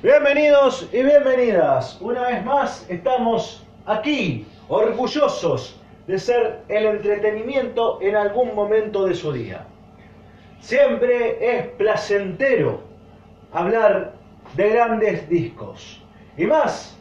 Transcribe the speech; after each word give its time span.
Bienvenidos 0.00 0.88
y 0.92 1.02
bienvenidas. 1.02 1.98
Una 2.00 2.28
vez 2.28 2.44
más 2.44 2.88
estamos 2.88 3.66
aquí, 3.84 4.46
orgullosos 4.68 5.76
de 6.06 6.20
ser 6.20 6.60
el 6.68 6.86
entretenimiento 6.86 7.98
en 8.00 8.14
algún 8.14 8.54
momento 8.54 9.06
de 9.06 9.16
su 9.16 9.32
día. 9.32 9.66
Siempre 10.60 11.38
es 11.40 11.66
placentero 11.72 12.80
hablar 13.52 14.12
de 14.54 14.68
grandes 14.68 15.28
discos. 15.28 16.00
Y 16.36 16.46
más 16.46 16.96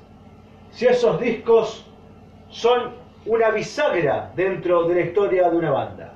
si 0.71 0.87
esos 0.87 1.21
discos 1.21 1.85
son 2.49 2.95
una 3.27 3.51
bisagra 3.51 4.31
dentro 4.35 4.87
de 4.87 4.95
la 4.95 5.01
historia 5.01 5.51
de 5.51 5.55
una 5.55 5.69
banda. 5.69 6.13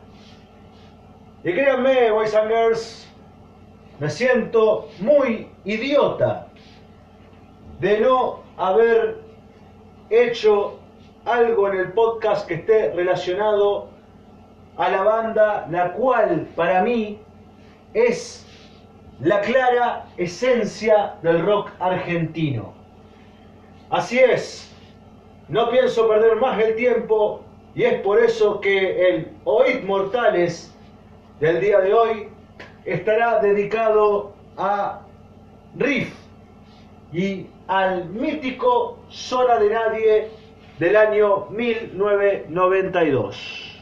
Y 1.44 1.54
créanme, 1.54 2.10
boys 2.10 2.34
and 2.34 2.50
girls, 2.50 3.08
me 4.00 4.10
siento 4.10 4.90
muy 5.00 5.48
idiota 5.64 6.48
de 7.82 8.00
no 8.00 8.42
haber 8.58 9.18
hecho 10.12 10.80
algo 11.26 11.68
en 11.68 11.80
el 11.80 11.92
podcast 11.94 12.48
que 12.48 12.54
esté 12.54 12.92
relacionado 12.92 13.90
a 14.78 14.90
la 14.90 15.02
banda, 15.02 15.68
la 15.72 15.94
cual 15.94 16.48
para 16.56 16.84
mí 16.84 17.20
es 17.96 18.46
la 19.20 19.42
clara 19.42 20.06
esencia 20.18 21.16
del 21.24 21.44
rock 21.44 21.72
argentino. 21.80 22.72
Así 23.90 24.20
es, 24.20 24.72
no 25.48 25.72
pienso 25.72 26.08
perder 26.08 26.36
más 26.36 26.60
el 26.60 26.76
tiempo 26.76 27.42
y 27.74 27.84
es 27.84 28.00
por 28.02 28.24
eso 28.24 28.62
que 28.62 29.10
el 29.10 29.32
Oid 29.44 29.84
Mortales 29.86 30.72
del 31.40 31.60
día 31.60 31.80
de 31.80 31.94
hoy 31.96 32.30
estará 32.86 33.40
dedicado 33.40 34.34
a 34.56 35.02
Riff 35.76 36.21
y 37.14 37.48
al 37.68 38.10
mítico 38.10 38.98
Zona 39.10 39.60
de 39.60 39.70
Nadie 39.70 40.30
del 40.80 40.96
año 40.96 41.48
1992. 41.50 43.82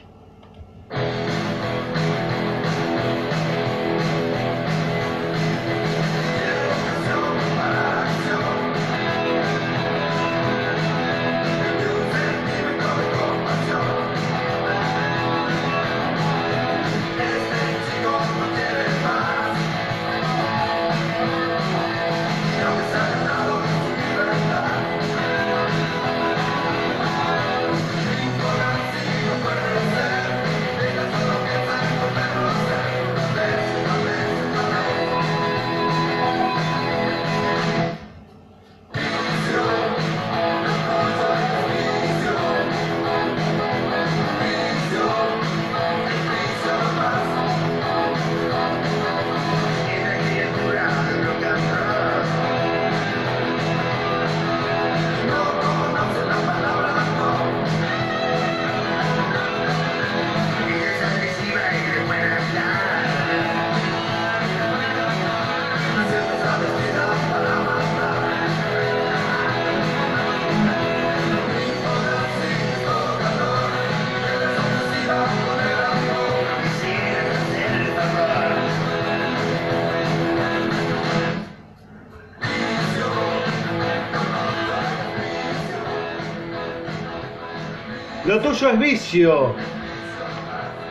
Es 88.61 88.77
vicio. 88.77 89.55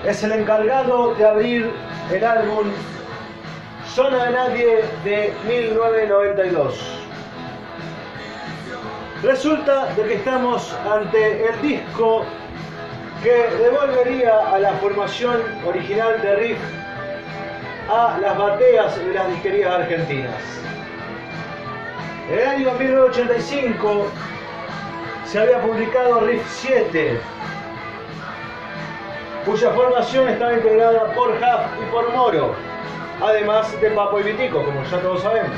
Es 0.06 0.22
el 0.22 0.32
encargado 0.32 1.14
de 1.16 1.26
abrir 1.26 1.70
el 2.10 2.24
álbum 2.24 2.68
Zona 3.94 4.24
de 4.24 4.30
Nadie 4.30 4.84
de 5.04 5.34
1992. 5.46 6.74
Resulta 9.22 9.84
de 9.96 10.02
que 10.02 10.14
estamos 10.14 10.74
ante 10.90 11.46
el 11.46 11.60
disco 11.60 12.24
que 13.22 13.50
devolvería 13.62 14.48
a 14.50 14.58
la 14.60 14.72
formación 14.74 15.42
original 15.66 16.22
de 16.22 16.36
Riff 16.36 16.58
a 17.90 18.16
las 18.18 18.38
bateas 18.38 18.96
de 18.96 19.12
las 19.12 19.28
disquerías 19.28 19.74
argentinas. 19.74 20.42
En 22.30 22.38
el 22.38 22.46
año 22.46 22.72
1985 22.78 24.06
se 25.26 25.38
había 25.38 25.60
publicado 25.60 26.20
Riff 26.20 26.42
7, 26.48 27.20
cuya 29.48 29.70
formación 29.70 30.28
estaba 30.28 30.52
integrada 30.52 31.14
por 31.14 31.30
Huff 31.30 31.82
y 31.82 31.90
por 31.90 32.12
Moro, 32.12 32.54
además 33.22 33.80
de 33.80 33.90
Papo 33.92 34.20
y 34.20 34.24
Vitico, 34.24 34.62
como 34.62 34.84
ya 34.84 35.00
todos 35.00 35.22
sabemos. 35.22 35.56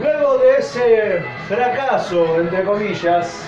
Luego 0.00 0.38
de 0.38 0.56
ese 0.58 1.24
fracaso, 1.48 2.40
entre 2.40 2.62
comillas, 2.62 3.44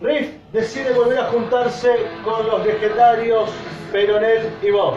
Riff 0.00 0.30
decide 0.52 0.92
volver 0.94 1.18
a 1.18 1.24
juntarse 1.26 2.06
con 2.24 2.46
los 2.46 2.64
vegetarios 2.64 3.50
Peronel 3.92 4.50
y 4.62 4.70
Bob. 4.70 4.94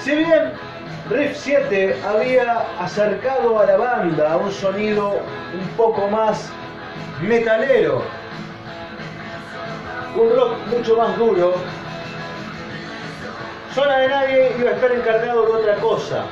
Si 0.00 0.14
bien 0.14 0.52
Riff 1.10 1.36
7 1.36 1.96
había 2.02 2.60
acercado 2.80 3.58
a 3.58 3.66
la 3.66 3.76
banda 3.76 4.32
a 4.32 4.36
un 4.38 4.50
sonido 4.50 5.20
un 5.52 5.68
poco 5.76 6.08
más 6.08 6.50
metalero, 7.20 8.02
un 10.16 10.30
rock 10.34 10.66
mucho 10.68 10.96
más 10.96 11.18
duro, 11.18 11.54
Zona 13.74 13.98
de 13.98 14.08
Nadie 14.08 14.52
iba 14.58 14.70
a 14.70 14.74
estar 14.74 14.92
encargado 14.92 15.46
de 15.46 15.52
otra 15.52 15.74
cosa. 15.76 16.24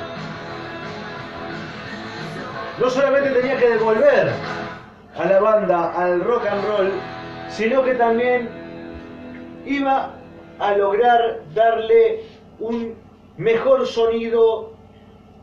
No 2.79 2.89
solamente 2.89 3.29
tenía 3.29 3.57
que 3.57 3.69
devolver 3.69 4.31
a 5.19 5.25
la 5.25 5.39
banda 5.39 5.93
al 5.95 6.23
rock 6.23 6.47
and 6.47 6.65
roll, 6.65 6.91
sino 7.49 7.83
que 7.83 7.93
también 7.93 8.49
iba 9.65 10.13
a 10.57 10.71
lograr 10.71 11.41
darle 11.53 12.23
un 12.59 13.02
mejor 13.37 13.87
sonido 13.87 14.73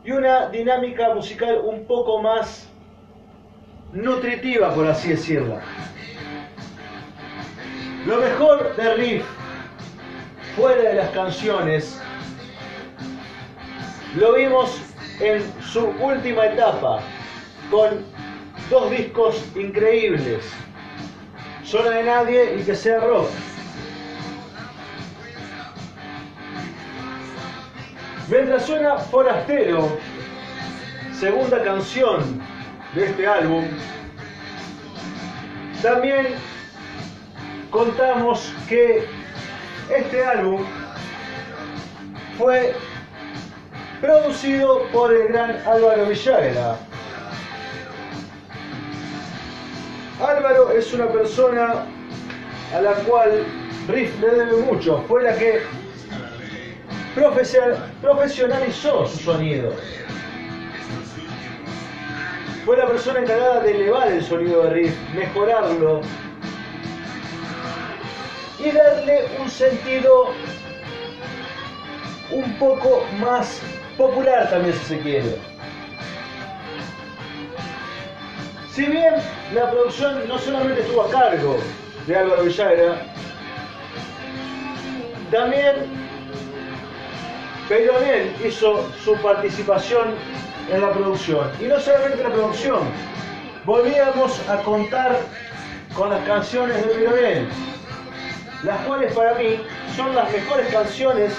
y 0.05 0.13
una 0.13 0.49
dinámica 0.49 1.15
musical 1.15 1.61
un 1.65 1.85
poco 1.87 2.23
más 2.23 2.69
nutritiva, 3.93 4.75
por 4.75 4.87
así 4.87 5.11
decirlo. 5.11 5.59
Lo 8.07 8.17
mejor 8.17 8.77
de 8.77 8.95
Riff, 8.95 9.25
fuera 10.57 10.83
de 10.83 10.95
las 10.95 11.11
canciones, 11.11 12.01
lo 14.17 14.33
vimos 14.35 14.81
en 15.21 15.43
su 15.63 15.87
última 16.01 16.47
etapa, 16.47 17.01
con 17.71 18.05
dos 18.71 18.91
discos 18.91 19.45
increíbles, 19.55 20.51
Zona 21.65 21.91
de 21.91 22.03
Nadie 22.05 22.57
y 22.59 22.63
Que 22.65 22.75
sea 22.75 23.01
Rock. 23.01 23.29
Mientras 28.31 28.65
suena 28.65 28.97
Forastero, 28.97 29.89
segunda 31.19 31.65
canción 31.65 32.41
de 32.95 33.07
este 33.07 33.27
álbum, 33.27 33.65
también 35.83 36.29
contamos 37.73 38.55
que 38.69 39.05
este 39.93 40.25
álbum 40.25 40.65
fue 42.39 42.77
producido 44.01 44.85
por 44.93 45.13
el 45.13 45.27
gran 45.27 45.61
Álvaro 45.67 46.07
Villagra. 46.07 46.77
Álvaro 50.25 50.71
es 50.71 50.95
una 50.95 51.09
persona 51.09 51.85
a 52.77 52.81
la 52.81 52.93
cual 52.93 53.45
Riff 53.89 54.21
le 54.21 54.31
debe 54.31 54.57
mucho, 54.59 55.05
fue 55.09 55.25
la 55.25 55.37
que 55.37 55.63
profesionalizó 57.15 59.07
su 59.07 59.19
sonido. 59.19 59.73
Fue 62.65 62.77
la 62.77 62.87
persona 62.87 63.21
encargada 63.21 63.61
de 63.61 63.71
elevar 63.73 64.09
el 64.09 64.23
sonido 64.23 64.63
de 64.65 64.71
Riff, 64.71 64.95
mejorarlo 65.15 66.03
y 68.59 68.71
darle 68.71 69.25
un 69.41 69.49
sentido 69.49 70.31
un 72.31 72.53
poco 72.59 73.05
más 73.19 73.61
popular 73.97 74.49
también 74.51 74.75
si 74.75 74.85
se 74.85 74.99
quiere. 75.01 75.37
Si 78.73 78.87
bien 78.87 79.15
la 79.53 79.71
producción 79.71 80.29
no 80.29 80.39
solamente 80.39 80.83
estuvo 80.83 81.03
a 81.03 81.11
cargo 81.11 81.59
de 82.07 82.17
Álvaro 82.17 82.45
Villagra, 82.45 83.03
también 85.31 86.10
Peyronel 87.71 88.35
hizo 88.45 88.91
su 89.05 89.15
participación 89.23 90.17
en 90.73 90.81
la 90.81 90.91
producción. 90.91 91.49
Y 91.61 91.67
no 91.67 91.79
solamente 91.79 92.17
en 92.17 92.29
la 92.29 92.35
producción, 92.35 92.81
volvíamos 93.65 94.41
a 94.49 94.57
contar 94.65 95.21
con 95.95 96.11
las 96.11 96.27
canciones 96.27 96.85
de 96.85 96.93
Peyronel, 96.93 97.49
las 98.65 98.85
cuales 98.85 99.13
para 99.15 99.35
mí 99.35 99.61
son 99.95 100.17
las 100.17 100.33
mejores 100.33 100.67
canciones 100.73 101.33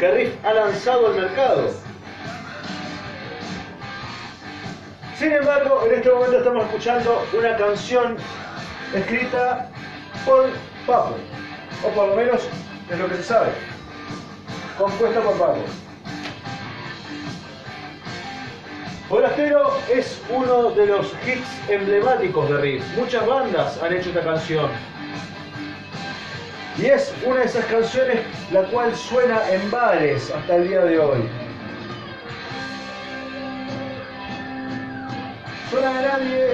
que 0.00 0.10
Riff 0.10 0.44
ha 0.44 0.52
lanzado 0.52 1.06
al 1.06 1.14
mercado. 1.14 1.70
Sin 5.16 5.30
embargo, 5.30 5.84
en 5.86 5.94
este 5.94 6.10
momento 6.10 6.38
estamos 6.38 6.64
escuchando 6.64 7.24
una 7.38 7.56
canción 7.56 8.16
escrita 8.92 9.68
por 10.26 10.50
Papo, 10.88 11.14
o 11.84 11.88
por 11.90 12.08
lo 12.08 12.16
menos 12.16 12.48
es 12.90 12.98
lo 12.98 13.08
que 13.08 13.14
se 13.14 13.22
sabe, 13.22 13.69
compuesta 14.80 15.20
por 15.20 15.34
Papo. 15.34 15.58
Forastero 19.10 19.76
es 19.92 20.22
uno 20.30 20.70
de 20.70 20.86
los 20.86 21.12
hits 21.26 21.68
emblemáticos 21.68 22.48
de 22.48 22.56
Riff. 22.58 22.96
Muchas 22.96 23.26
bandas 23.26 23.78
han 23.82 23.92
hecho 23.92 24.08
esta 24.08 24.22
canción. 24.22 24.70
Y 26.78 26.86
es 26.86 27.12
una 27.26 27.40
de 27.40 27.46
esas 27.46 27.64
canciones 27.66 28.20
la 28.52 28.62
cual 28.64 28.94
suena 28.96 29.42
en 29.50 29.70
bares 29.70 30.30
hasta 30.30 30.56
el 30.56 30.68
día 30.68 30.80
de 30.80 30.98
hoy. 30.98 31.28
Suena 35.70 35.92
de 35.92 36.08
nadie 36.08 36.46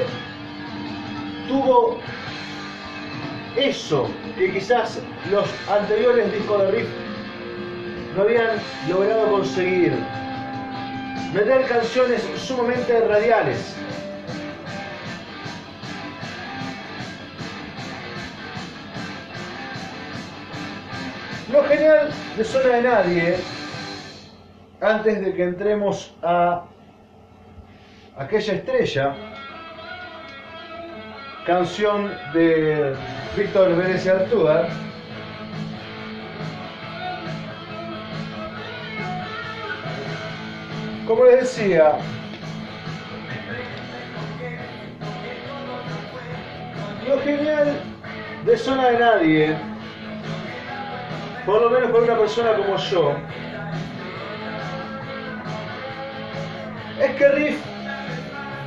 tuvo 1.46 2.00
eso 3.56 4.10
que 4.36 4.52
quizás 4.52 4.98
los 5.30 5.48
anteriores 5.68 6.32
discos 6.32 6.62
de 6.62 6.70
Riff 6.72 7.05
no 8.16 8.22
habían 8.22 8.58
logrado 8.88 9.30
conseguir. 9.30 9.92
Meter 11.34 11.66
canciones 11.66 12.22
sumamente 12.36 13.00
radiales. 13.00 13.76
Lo 21.52 21.62
genial 21.64 22.10
de 22.36 22.44
Zona 22.44 22.68
de 22.76 22.82
Nadie, 22.82 23.36
antes 24.80 25.20
de 25.20 25.34
que 25.34 25.42
entremos 25.42 26.14
a 26.22 26.64
aquella 28.16 28.54
estrella, 28.54 29.14
canción 31.44 32.12
de 32.32 32.94
Víctor 33.36 33.76
Vélez 33.76 34.06
Artúa, 34.06 34.68
como 41.06 41.24
les 41.24 41.40
decía, 41.40 41.92
lo 47.06 47.20
genial 47.20 47.80
de 48.44 48.56
Zona 48.56 48.88
de 48.88 48.98
Nadie, 48.98 49.56
por 51.44 51.62
lo 51.62 51.70
menos 51.70 51.90
para 51.92 52.04
una 52.04 52.18
persona 52.18 52.54
como 52.54 52.76
yo, 52.76 53.14
es 57.00 57.10
que 57.16 57.28
Riff 57.28 57.60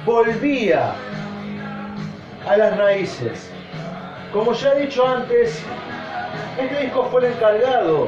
volvía 0.06 0.94
a 2.48 2.58
las 2.58 2.78
raíces. 2.78 3.52
Como 4.32 4.54
ya 4.54 4.74
he 4.74 4.82
dicho 4.82 5.06
antes, 5.06 5.62
este 6.58 6.84
disco 6.84 7.08
fue 7.12 7.26
el 7.26 7.34
encargado 7.34 8.08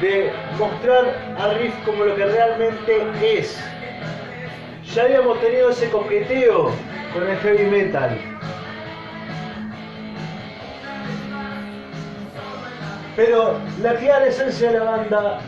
de 0.00 0.32
mostrar 0.58 1.14
a 1.38 1.54
Riff 1.54 1.74
como 1.84 2.04
lo 2.04 2.16
que 2.16 2.24
realmente 2.24 3.06
es. 3.22 3.62
Ya 4.94 5.02
habíamos 5.02 5.40
tenido 5.40 5.70
ese 5.70 5.88
coqueteo 5.90 6.70
con 7.12 7.28
el 7.28 7.36
heavy 7.38 7.66
metal. 7.66 8.18
Pero 13.16 13.58
la 13.82 13.94
clara 13.94 14.26
esencia 14.26 14.72
de 14.72 14.78
la 14.78 14.84
banda 14.84 15.40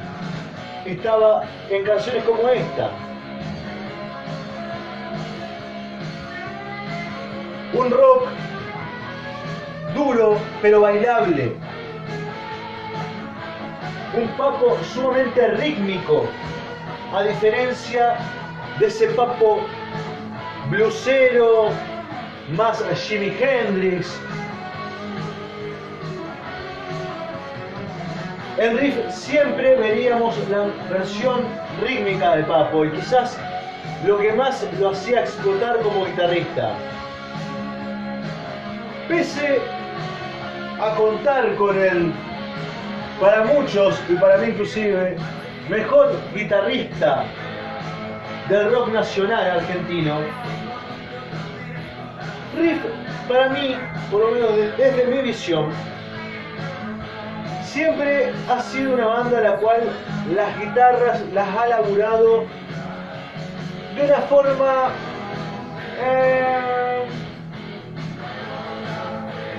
estaba 0.84 1.44
en 1.70 1.84
canciones 1.84 2.25
como 2.25 2.49
esta. 2.49 2.90
Un 7.72 7.90
rock 7.90 8.28
duro 9.94 10.37
pero 10.60 10.81
bailable. 10.82 11.56
Un 14.14 14.29
papo 14.37 14.76
sumamente 14.93 15.49
rítmico, 15.53 16.26
a 17.14 17.23
diferencia 17.23 18.19
de 18.79 18.87
ese 18.87 19.06
papo 19.09 19.61
blusero, 20.69 21.70
más 22.56 22.85
Jimi 22.94 23.35
Hendrix. 23.41 24.20
En 28.59 28.79
riff 28.79 28.94
siempre 29.11 29.76
veríamos 29.76 30.37
la 30.50 30.67
versión 30.91 31.43
rítmica 31.82 32.37
de 32.37 32.44
Papo 32.44 32.85
y 32.85 32.91
quizás 32.91 33.38
lo 34.05 34.19
que 34.19 34.32
más 34.32 34.67
lo 34.79 34.91
hacía 34.91 35.20
explotar 35.20 35.81
como 35.81 36.05
guitarrista. 36.05 36.75
Pese 39.09 39.59
a 40.81 40.94
contar 40.97 41.55
con 41.56 41.81
el, 41.81 42.12
para 43.20 43.44
muchos 43.44 44.00
y 44.09 44.14
para 44.14 44.38
mí 44.38 44.49
inclusive, 44.49 45.16
mejor 45.69 46.19
guitarrista 46.35 47.25
del 48.49 48.73
rock 48.73 48.92
nacional 48.92 49.59
argentino, 49.59 50.19
Riff, 52.57 52.83
para 53.28 53.49
mí, 53.49 53.76
por 54.11 54.21
lo 54.21 54.31
menos 54.33 54.50
desde 54.76 55.07
mi 55.07 55.23
visión, 55.23 55.71
siempre 57.64 58.33
ha 58.50 58.61
sido 58.61 58.95
una 58.95 59.07
banda 59.07 59.40
la 59.40 59.57
cual 59.57 59.81
las 60.35 60.59
guitarras 60.59 61.23
las 61.33 61.49
ha 61.57 61.66
laburado 61.69 62.45
de 63.97 64.04
una 64.04 64.19
forma 64.23 64.90
eh, 65.99 67.07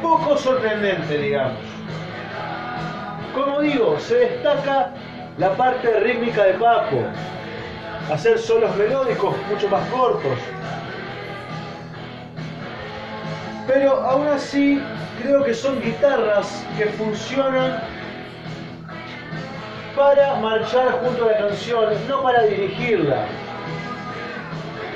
poco 0.02 0.38
sorprendente, 0.38 1.18
digamos. 1.18 1.73
Como 3.34 3.62
digo, 3.62 4.00
se 4.00 4.16
destaca 4.16 4.92
la 5.40 5.56
parte 5.58 6.00
rítmica 6.02 6.44
de 6.44 6.54
Papo, 6.54 7.02
hacer 8.12 8.38
solos 8.38 8.76
melódicos 8.76 9.36
mucho 9.50 9.68
más 9.70 9.88
cortos. 9.90 10.38
Pero 13.66 14.02
aún 14.02 14.28
así 14.28 14.80
creo 15.22 15.44
que 15.44 15.54
son 15.54 15.82
guitarras 15.82 16.64
que 16.78 16.86
funcionan 16.86 17.82
para 19.96 20.36
marchar 20.36 21.00
junto 21.04 21.26
a 21.26 21.32
la 21.32 21.38
canción, 21.40 21.86
no 22.08 22.22
para 22.22 22.44
dirigirla. 22.44 23.26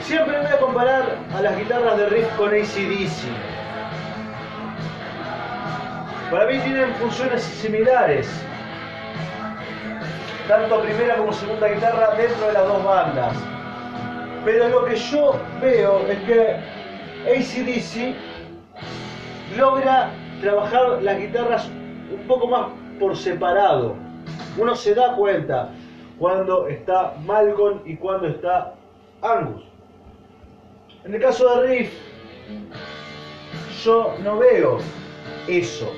Siempre 0.01 0.37
voy 0.37 0.47
a 0.47 0.59
comparar 0.59 1.17
a 1.35 1.41
las 1.41 1.57
guitarras 1.57 1.97
de 1.97 2.09
riff 2.09 2.27
con 2.37 2.49
ACDC. 2.49 3.56
Para 6.31 6.45
mí 6.45 6.59
tienen 6.59 6.93
funciones 6.95 7.41
similares, 7.41 8.27
tanto 10.45 10.81
primera 10.81 11.15
como 11.15 11.31
segunda 11.31 11.69
guitarra 11.69 12.15
dentro 12.15 12.47
de 12.47 12.53
las 12.53 12.67
dos 12.67 12.83
bandas. 12.83 13.33
Pero 14.43 14.67
lo 14.67 14.85
que 14.85 14.97
yo 14.97 15.39
veo 15.61 16.05
es 16.07 16.19
que 16.23 16.57
ACDC 17.31 18.13
logra 19.57 20.09
trabajar 20.41 21.01
las 21.01 21.17
guitarras 21.17 21.69
un 22.11 22.27
poco 22.27 22.47
más 22.47 22.67
por 22.99 23.15
separado. 23.15 23.95
Uno 24.57 24.75
se 24.75 24.95
da 24.95 25.15
cuenta 25.15 25.69
cuando 26.19 26.67
está 26.67 27.13
Malcolm 27.25 27.79
y 27.85 27.95
cuando 27.95 28.27
está 28.27 28.73
Angus. 29.21 29.63
En 31.05 31.15
el 31.15 31.21
caso 31.21 31.61
de 31.61 31.67
Riff, 31.67 31.93
yo 33.81 34.13
no 34.21 34.37
veo 34.39 34.79
eso. 35.47 35.93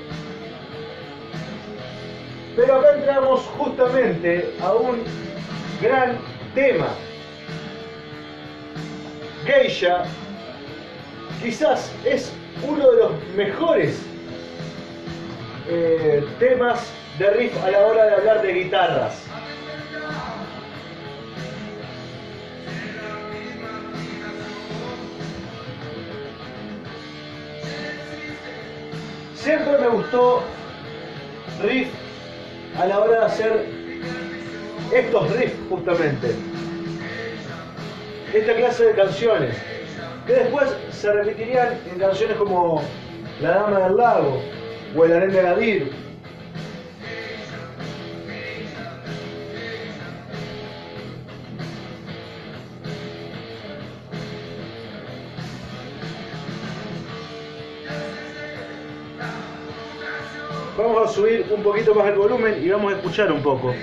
Pero 2.56 2.76
acá 2.76 2.94
entramos 2.96 3.40
justamente 3.56 4.54
a 4.60 4.74
un 4.74 5.02
gran 5.80 6.18
tema. 6.54 6.88
Geisha 9.46 10.04
quizás 11.42 11.90
es 12.04 12.32
uno 12.62 12.90
de 12.90 12.96
los 12.98 13.12
mejores 13.34 14.00
eh, 15.68 16.24
temas 16.38 16.92
de 17.18 17.30
riff 17.30 17.64
a 17.64 17.70
la 17.70 17.86
hora 17.86 18.06
de 18.06 18.14
hablar 18.16 18.42
de 18.42 18.52
guitarras. 18.52 19.29
Gustó 29.90 30.42
riff 31.62 31.88
a 32.78 32.86
la 32.86 33.00
hora 33.00 33.20
de 33.20 33.26
hacer 33.26 33.66
estos 34.92 35.30
riffs 35.36 35.56
justamente. 35.68 36.34
Esta 38.32 38.54
clase 38.54 38.84
de 38.84 38.94
canciones, 38.94 39.56
que 40.26 40.32
después 40.34 40.70
se 40.90 41.12
repetirían 41.12 41.78
en 41.92 41.98
canciones 41.98 42.36
como 42.36 42.82
La 43.40 43.50
Dama 43.50 43.80
del 43.80 43.96
Lago 43.96 44.40
o 44.96 45.04
El 45.04 45.12
Harén 45.12 45.32
de 45.32 45.42
Nadir. 45.42 46.09
Subir 61.20 61.46
un 61.50 61.62
poquito 61.62 61.94
más 61.94 62.06
el 62.08 62.14
volumen 62.14 62.62
y 62.62 62.68
vamos 62.68 62.92
a 62.92 62.96
escuchar 62.96 63.30
un 63.30 63.42
poco. 63.42 63.74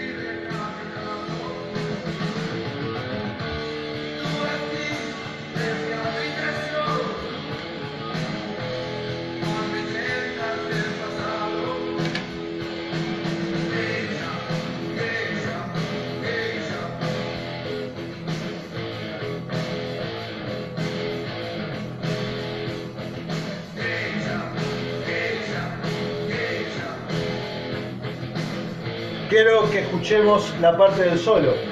Escuchemos 30.07 30.53
la 30.61 30.77
parte 30.77 31.03
del 31.03 31.19
solo. 31.19 31.66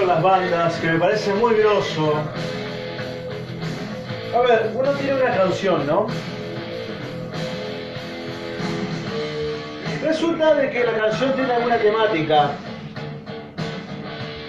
Las 0.00 0.22
bandas, 0.22 0.74
que 0.76 0.86
me 0.88 0.98
parece 0.98 1.34
muy 1.34 1.54
groso. 1.54 2.14
A 4.34 4.40
ver, 4.40 4.70
uno 4.74 4.90
tiene 4.92 5.14
una 5.14 5.36
canción, 5.36 5.86
¿no? 5.86 6.06
Resulta 10.02 10.54
de 10.54 10.70
que 10.70 10.84
la 10.84 10.92
canción 10.92 11.34
tiene 11.34 11.52
alguna 11.52 11.76
temática. 11.76 12.50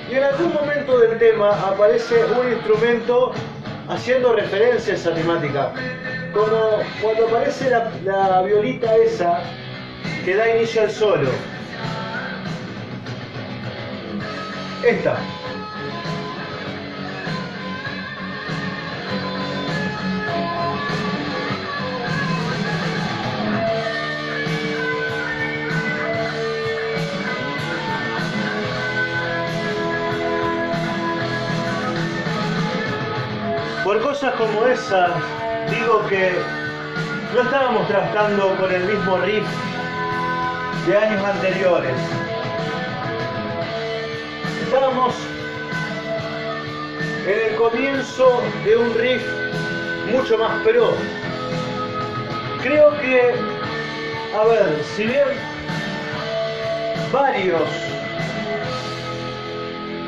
Y 0.10 0.16
en 0.16 0.24
algún 0.24 0.54
momento 0.54 0.98
del 1.00 1.20
tema 1.20 1.52
aparece 1.68 2.24
un 2.26 2.54
instrumento 2.54 3.34
haciendo 3.90 4.34
referencia 4.34 4.94
a 4.94 4.96
esa 4.96 5.14
temática. 5.14 5.74
Como 6.34 6.82
cuando 7.02 7.28
aparece 7.28 7.70
la 8.06 8.42
violita 8.42 8.96
esa 8.96 9.42
que 10.24 10.36
da 10.36 10.56
inicio 10.56 10.84
al 10.84 10.92
solo. 10.92 11.53
Esta. 14.84 15.18
Por 33.86 34.02
cosas 34.02 34.34
como 34.36 34.66
esas, 34.66 35.12
digo 35.70 36.06
que 36.10 36.34
no 37.34 37.42
estábamos 37.42 37.88
tratando 37.88 38.54
con 38.58 38.70
el 38.70 38.84
mismo 38.84 39.18
riff 39.20 39.46
de 40.86 40.98
años 40.98 41.24
anteriores 41.24 42.33
estamos 44.84 45.16
en 47.26 47.52
el 47.52 47.56
comienzo 47.56 48.42
de 48.66 48.76
un 48.76 48.94
riff 48.96 49.24
mucho 50.12 50.38
más 50.38 50.62
pro. 50.64 50.94
Creo 52.62 52.92
que, 53.00 53.32
a 54.38 54.44
ver, 54.44 54.84
si 54.84 55.04
bien 55.04 55.24
varios 57.14 57.62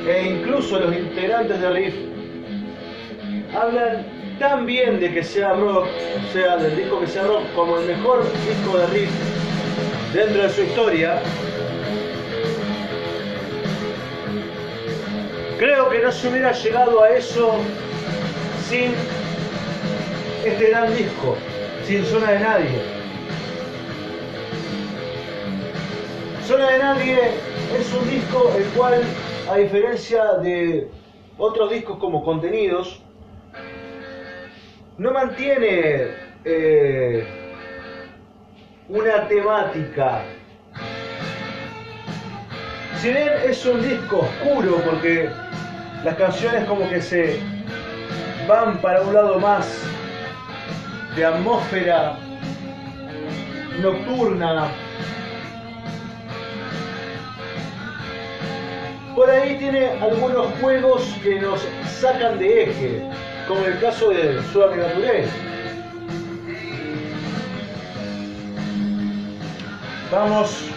e 0.10 0.28
incluso 0.28 0.78
los 0.78 0.94
integrantes 0.94 1.62
del 1.62 1.74
riff 1.74 1.96
hablan 3.58 4.06
tan 4.40 4.66
bien 4.66 5.00
de 5.00 5.14
que 5.14 5.24
sea 5.24 5.54
rock, 5.54 5.88
o 5.88 6.34
sea, 6.34 6.58
del 6.58 6.76
disco 6.76 7.00
que 7.00 7.08
sea 7.08 7.24
rock, 7.24 7.44
como 7.56 7.78
el 7.78 7.86
mejor 7.86 8.26
disco 8.46 8.78
de 8.78 8.88
riff 8.88 9.12
dentro 10.14 10.44
de 10.44 10.50
su 10.50 10.64
historia, 10.64 11.22
Creo 15.58 15.90
que 15.90 16.00
no 16.00 16.12
se 16.12 16.28
hubiera 16.28 16.52
llegado 16.52 17.02
a 17.02 17.10
eso 17.12 17.56
sin 18.68 18.92
este 20.44 20.70
gran 20.70 20.94
disco, 20.94 21.38
sin 21.86 22.04
Zona 22.04 22.32
de 22.32 22.40
Nadie. 22.40 22.82
Zona 26.46 26.72
de 26.72 26.80
Nadie 26.80 27.20
es 27.80 27.94
un 27.94 28.10
disco 28.10 28.54
el 28.58 28.66
cual, 28.78 29.02
a 29.50 29.56
diferencia 29.56 30.34
de 30.44 30.90
otros 31.38 31.72
discos 31.72 32.00
como 32.00 32.22
contenidos, 32.26 33.02
no 34.98 35.14
mantiene 35.14 36.08
eh, 36.44 37.26
una 38.90 39.26
temática. 39.30 40.22
Si 42.98 43.10
bien 43.10 43.30
es 43.46 43.66
un 43.66 43.82
disco 43.82 44.20
oscuro 44.20 44.82
porque 44.84 45.30
las 46.04 46.16
canciones 46.16 46.66
como 46.66 46.88
que 46.90 47.02
se 47.02 47.40
van 48.48 48.78
para 48.78 49.02
un 49.02 49.14
lado 49.14 49.40
más 49.40 49.68
de 51.16 51.26
atmósfera 51.26 52.18
nocturna. 53.82 54.70
Por 59.16 59.30
ahí 59.30 59.58
tiene 59.58 59.92
algunos 60.02 60.48
juegos 60.60 61.04
que 61.24 61.40
nos 61.40 61.66
sacan 61.88 62.38
de 62.38 62.64
eje, 62.64 63.02
como 63.48 63.66
el 63.66 63.80
caso 63.80 64.10
de 64.10 64.44
Suave 64.52 64.78
Naturel. 64.78 65.26
Vamos 70.12 70.70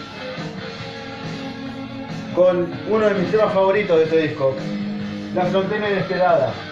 con 2.35 2.71
uno 2.89 3.09
de 3.09 3.13
mis 3.15 3.31
temas 3.31 3.53
favoritos 3.53 3.97
de 3.97 4.03
este 4.05 4.17
disco, 4.29 4.55
La 5.35 5.45
frontera 5.45 5.89
inesperada. 5.91 6.68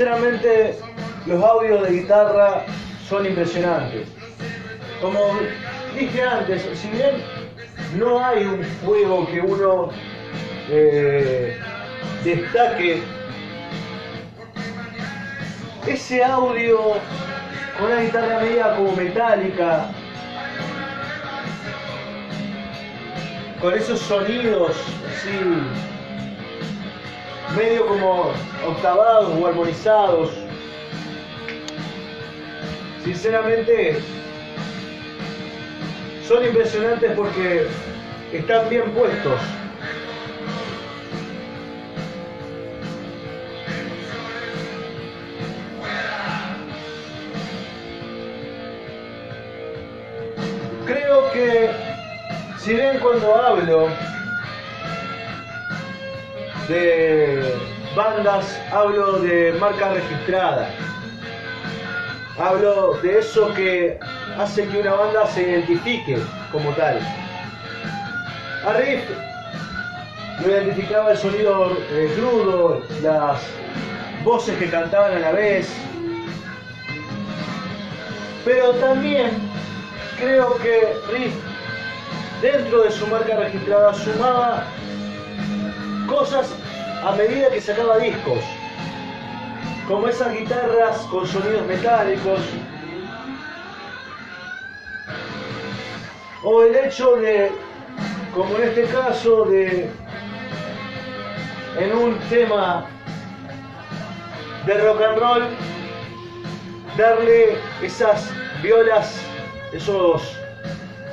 Sinceramente 0.00 0.78
los 1.26 1.44
audios 1.44 1.86
de 1.86 2.00
guitarra 2.00 2.64
son 3.06 3.26
impresionantes. 3.26 4.08
Como 5.02 5.18
dije 5.94 6.22
antes, 6.22 6.62
si 6.72 6.88
bien 6.88 7.16
no 7.98 8.24
hay 8.24 8.46
un 8.46 8.64
juego 8.82 9.26
que 9.26 9.42
uno 9.42 9.90
eh, 10.70 11.54
destaque 12.24 13.02
ese 15.86 16.24
audio 16.24 16.78
con 17.78 17.92
una 17.92 18.00
guitarra 18.00 18.40
media 18.40 18.76
como 18.76 18.92
metálica, 18.92 19.90
con 23.60 23.74
esos 23.74 24.00
sonidos 24.00 24.70
así, 25.10 25.89
medio 27.56 27.86
como 27.86 28.32
octavados 28.66 29.32
o 29.40 29.46
armonizados. 29.46 30.30
Sinceramente, 33.04 33.98
son 36.26 36.44
impresionantes 36.44 37.12
porque 37.16 37.66
están 38.32 38.68
bien 38.68 38.90
puestos. 38.92 39.40
Creo 50.86 51.32
que, 51.32 51.70
si 52.58 52.74
bien 52.74 52.98
cuando 53.00 53.34
hablo 53.34 53.88
de 56.70 57.58
bandas, 57.96 58.60
hablo 58.70 59.18
de 59.18 59.52
marca 59.54 59.92
registrada, 59.92 60.70
hablo 62.38 62.94
de 63.02 63.18
eso 63.18 63.52
que 63.54 63.98
hace 64.38 64.68
que 64.68 64.80
una 64.80 64.94
banda 64.94 65.26
se 65.26 65.42
identifique 65.42 66.16
como 66.52 66.70
tal. 66.74 67.00
A 68.64 68.72
Riff 68.74 69.02
lo 70.44 70.48
identificaba 70.48 71.10
el 71.10 71.18
sonido 71.18 71.76
eh, 71.90 72.12
crudo, 72.16 72.82
las 73.02 73.42
voces 74.22 74.56
que 74.58 74.70
cantaban 74.70 75.16
a 75.16 75.18
la 75.18 75.32
vez, 75.32 75.68
pero 78.44 78.70
también 78.74 79.30
creo 80.20 80.56
que 80.58 80.94
Riff, 81.12 81.34
dentro 82.40 82.82
de 82.82 82.92
su 82.92 83.08
marca 83.08 83.34
registrada, 83.34 83.92
sumaba 83.92 84.64
cosas 86.06 86.59
a 87.02 87.12
medida 87.12 87.50
que 87.50 87.60
sacaba 87.60 87.98
discos, 87.98 88.40
como 89.88 90.08
esas 90.08 90.32
guitarras 90.32 90.98
con 91.10 91.26
sonidos 91.26 91.66
metálicos, 91.66 92.40
o 96.42 96.62
el 96.62 96.74
hecho 96.76 97.16
de, 97.16 97.50
como 98.34 98.56
en 98.56 98.68
este 98.68 98.84
caso, 98.84 99.44
de 99.46 99.88
en 101.78 101.92
un 101.96 102.18
tema 102.28 102.86
de 104.66 104.74
rock 104.74 105.00
and 105.02 105.18
roll, 105.18 105.42
darle 106.96 107.56
esas 107.82 108.30
violas, 108.62 109.20
esos 109.72 110.36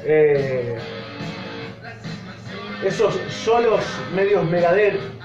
eh, 0.04 0.78
esos 2.84 3.16
solos 3.44 3.84
medios 4.14 4.46
megadeth 4.46 5.17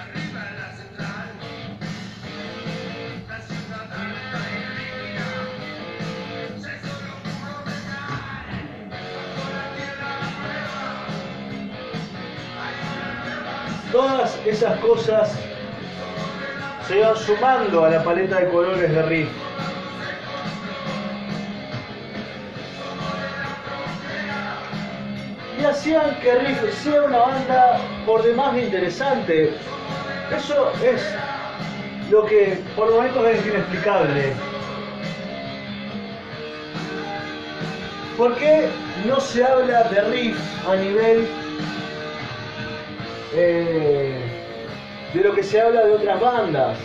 esas 14.47 14.79
cosas 14.81 15.37
se 16.89 17.01
van 17.01 17.17
sumando 17.17 17.85
a 17.85 17.91
la 17.91 18.03
paleta 18.03 18.41
de 18.41 18.49
colores 18.49 18.91
de 18.91 19.03
Riff. 19.03 19.29
Y 25.61 25.65
hacían 25.65 26.17
que 26.21 26.35
Riff 26.35 26.83
sea 26.83 27.03
una 27.03 27.19
banda 27.19 27.81
por 28.05 28.23
demás 28.23 28.57
interesante. 28.59 29.55
Eso 30.37 30.73
es 30.83 31.03
lo 32.11 32.27
que 32.27 32.59
por 32.75 32.91
momentos 32.91 33.27
es 33.29 33.47
inexplicable. 33.47 34.33
¿Por 38.19 38.35
qué 38.37 38.69
no 39.07 39.21
se 39.21 39.45
habla 39.45 39.85
de 39.85 40.01
Riff 40.03 40.69
a 40.69 40.77
nivel 40.77 41.29
eh, 43.35 44.22
de 45.13 45.23
lo 45.23 45.35
que 45.35 45.43
se 45.43 45.61
habla 45.61 45.85
de 45.85 45.93
otras 45.93 46.21
bandas. 46.21 46.79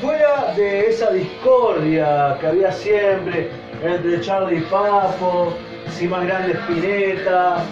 Fuera 0.00 0.52
de 0.54 0.90
esa 0.90 1.10
discordia 1.10 2.36
que 2.40 2.46
había 2.46 2.70
siempre 2.72 3.50
entre 3.82 4.20
Charlie 4.20 4.58
y 4.58 4.60
Papo, 4.62 5.54
si 5.90 6.06
más 6.06 6.26
grande 6.26 6.52
Spinetta, 6.52 7.64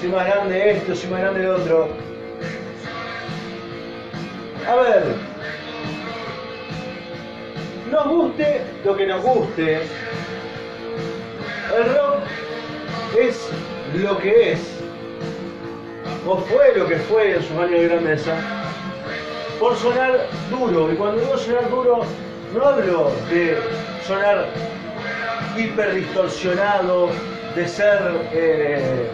si 0.00 0.08
más 0.08 0.26
grande 0.26 0.72
esto, 0.72 0.94
si 0.94 1.06
más 1.06 1.20
grande 1.20 1.40
el 1.40 1.48
otro. 1.48 1.88
A 4.68 4.74
ver, 4.74 5.04
nos 7.90 8.08
guste 8.08 8.62
lo 8.84 8.96
que 8.96 9.06
nos 9.06 9.22
guste, 9.22 9.82
el 11.76 11.94
rock 11.94 12.22
es 13.20 13.48
lo 13.94 14.18
que 14.18 14.52
es, 14.52 14.60
o 16.26 16.36
fue 16.38 16.74
lo 16.76 16.86
que 16.86 16.96
fue 16.96 17.36
en 17.36 17.42
sus 17.42 17.52
años 17.52 17.80
de 17.80 17.88
grandeza, 17.88 18.36
por 19.58 19.76
sonar 19.76 20.26
duro. 20.50 20.92
Y 20.92 20.96
cuando 20.96 21.20
digo 21.20 21.38
sonar 21.38 21.70
duro, 21.70 22.00
no 22.54 22.64
hablo 22.64 23.12
de 23.30 23.56
sonar 24.06 24.46
hiper 25.56 25.94
distorsionado, 25.94 27.10
de 27.54 27.68
ser 27.68 27.98
eh, 28.32 29.08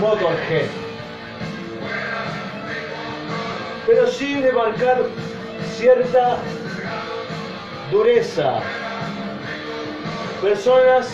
Motorhead. 0.00 0.66
Pero 3.86 4.06
sí 4.06 4.40
de 4.40 4.52
marcar 4.52 5.02
cierta 5.76 6.38
dureza. 7.90 8.60
Personas 10.42 11.08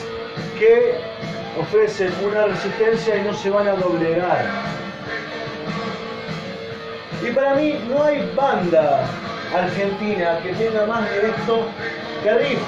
que 0.59 1.01
ofrecen 1.59 2.12
una 2.25 2.47
resistencia 2.47 3.16
y 3.16 3.23
no 3.23 3.35
se 3.35 3.51
van 3.51 3.69
a 3.69 3.75
doblegar. 3.75 4.45
Y 7.27 7.31
para 7.33 7.55
mí 7.55 7.81
no 7.88 8.03
hay 8.05 8.31
banda 8.35 9.05
argentina 9.55 10.38
que 10.42 10.53
tenga 10.53 10.87
más 10.87 11.11
de 11.11 11.31
esto 11.31 11.66
que 12.23 12.35
Riff. 12.35 12.61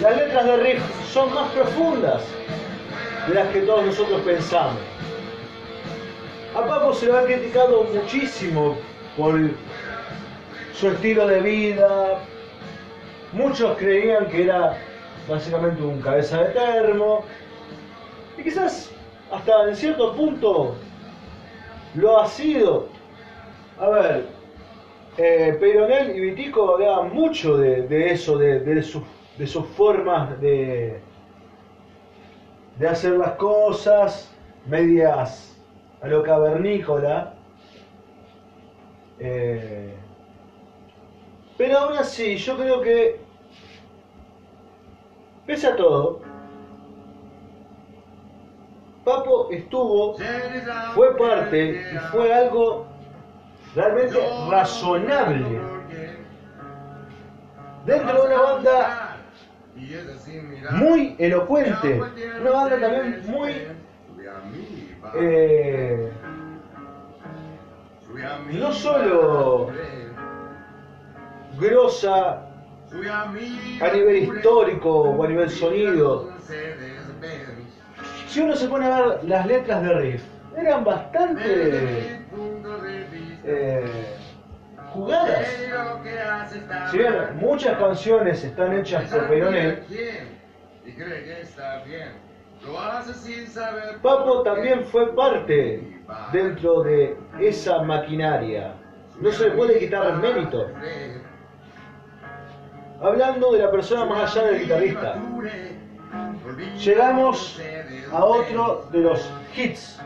Las 0.00 0.16
letras 0.16 0.44
de 0.44 0.56
Riff 0.58 0.82
son 1.12 1.32
más 1.34 1.50
profundas 1.52 2.22
de 3.28 3.34
las 3.34 3.48
que 3.48 3.60
todos 3.60 3.86
nosotros 3.86 4.20
pensamos. 4.22 4.76
A 6.54 6.66
Papo 6.66 6.94
se 6.94 7.06
lo 7.06 7.18
ha 7.18 7.24
criticado 7.24 7.84
muchísimo 7.84 8.76
por 9.16 9.38
su 10.74 10.88
estilo 10.88 11.26
de 11.26 11.40
vida. 11.40 12.18
Muchos 13.32 13.76
creían 13.78 14.26
que 14.28 14.44
era 14.44 14.78
básicamente 15.28 15.82
un 15.82 16.00
cabeza 16.00 16.42
de 16.42 16.50
termo. 16.50 17.24
Y 18.38 18.42
quizás 18.42 18.92
hasta 19.30 19.68
en 19.68 19.76
cierto 19.76 20.14
punto 20.14 20.74
lo 21.94 22.20
ha 22.20 22.26
sido. 22.26 22.88
A 23.78 23.88
ver, 23.88 24.26
eh, 25.18 25.56
Peyronel 25.58 26.16
y 26.16 26.20
Vitico 26.20 26.74
hablaban 26.74 27.14
mucho 27.14 27.56
de, 27.56 28.10
eso, 28.10 28.38
de, 28.38 28.60
de, 28.60 28.82
sus 28.82 29.66
formas 29.76 30.40
de, 30.40 31.00
de 32.78 32.88
hacer 32.88 33.12
las 33.12 33.32
cosas 33.32 34.34
medias 34.66 35.56
a 36.00 36.08
lo 36.08 36.22
cavernícola. 36.22 37.34
Eh, 39.18 39.94
pero 41.56 41.78
aún 41.78 41.96
así, 41.96 42.36
yo 42.36 42.56
creo 42.56 42.80
que, 42.82 43.20
pese 45.46 45.68
a 45.68 45.76
todo, 45.76 46.20
Papo 49.04 49.48
estuvo, 49.52 50.16
fue 50.94 51.16
parte 51.16 51.92
y 51.94 51.98
fue 52.10 52.34
algo 52.34 52.86
realmente 53.76 54.18
razonable 54.50 55.60
dentro 57.84 58.22
de 58.22 58.26
una 58.26 58.42
banda 58.42 59.16
muy 60.72 61.14
elocuente, 61.18 62.02
una 62.40 62.50
banda 62.50 62.80
también 62.80 63.22
muy 63.28 63.52
eh, 65.14 66.12
no 68.52 68.72
solo 68.72 69.70
grosa 71.58 72.45
a 73.80 73.92
nivel 73.92 74.16
histórico 74.16 74.90
o 74.90 75.24
a 75.24 75.28
nivel 75.28 75.50
sonido. 75.50 76.32
Si 78.28 78.40
uno 78.40 78.54
se 78.54 78.68
pone 78.68 78.86
a 78.86 79.00
ver 79.00 79.24
las 79.24 79.46
letras 79.46 79.82
de 79.82 79.94
Riff, 79.94 80.22
eran 80.56 80.84
bastante 80.84 82.20
eh, 83.44 84.16
jugadas. 84.92 85.46
Si 86.90 86.98
bien 86.98 87.14
muchas 87.36 87.78
canciones 87.78 88.44
están 88.44 88.72
hechas 88.74 89.10
por 89.10 89.28
Peronel, 89.28 89.82
Papo 94.02 94.42
también 94.42 94.84
fue 94.86 95.14
parte 95.14 96.00
dentro 96.32 96.82
de 96.82 97.16
esa 97.40 97.82
maquinaria. 97.82 98.74
No 99.20 99.30
se 99.30 99.48
le 99.48 99.50
puede 99.52 99.78
quitar 99.78 100.06
el 100.06 100.16
mérito. 100.18 100.70
Hablando 103.02 103.52
de 103.52 103.58
la 103.58 103.70
persona 103.70 104.06
más 104.06 104.36
allá 104.36 104.46
del 104.46 104.62
guitarrista, 104.62 105.16
llegamos 106.78 107.60
a 108.12 108.24
otro 108.24 108.88
de 108.90 109.00
los 109.00 109.30
hits. 109.54 110.00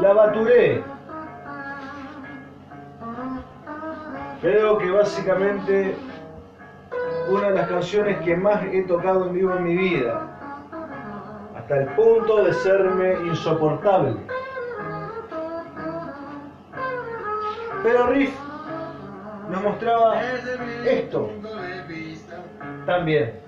La 0.00 0.12
Baturé. 0.12 0.82
Creo 4.40 4.78
que 4.78 4.90
básicamente 4.90 5.96
una 7.28 7.48
de 7.48 7.54
las 7.54 7.68
canciones 7.68 8.18
que 8.24 8.36
más 8.36 8.62
he 8.72 8.82
tocado 8.82 9.26
en 9.28 9.34
vivo 9.34 9.54
en 9.54 9.64
mi 9.64 9.76
vida, 9.76 10.28
hasta 11.56 11.76
el 11.76 11.88
punto 11.94 12.44
de 12.44 12.52
serme 12.54 13.14
insoportable. 13.26 14.31
Pero 17.82 18.06
Riff 18.06 18.32
nos 19.50 19.62
mostraba 19.62 20.22
esto 20.84 21.30
también. 22.86 23.40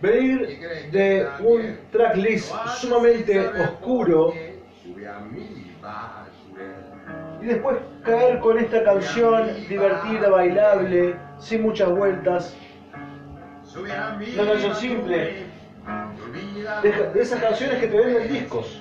Venir 0.00 0.90
de 0.92 1.28
un 1.40 1.78
tracklist 1.90 2.54
sumamente 2.76 3.48
oscuro 3.48 4.34
y 7.40 7.46
después 7.46 7.78
caer 8.04 8.38
con 8.40 8.58
esta 8.58 8.84
canción 8.84 9.66
divertida, 9.68 10.28
bailable, 10.28 11.16
sin 11.38 11.62
muchas 11.62 11.90
vueltas. 11.90 12.56
Una 13.76 14.46
canción 14.46 14.74
simple. 14.76 15.51
De, 16.32 17.20
esas 17.20 17.40
canciones 17.40 17.78
que 17.78 17.88
te 17.88 17.96
venden 17.96 18.28
discos. 18.28 18.80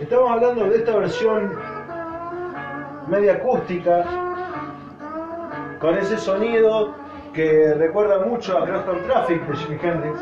Estamos 0.00 0.30
hablando 0.30 0.64
de 0.64 0.76
esta 0.76 0.96
versión 0.96 1.58
media 3.08 3.34
acústica, 3.34 4.04
con 5.78 5.96
ese 5.98 6.16
sonido 6.16 6.94
que 7.34 7.74
recuerda 7.74 8.24
mucho 8.24 8.58
a 8.58 8.66
Crosstown 8.66 9.02
Traffic 9.04 9.46
de 9.46 9.56
Jimi 9.56 9.78
Hendrix. 9.82 10.18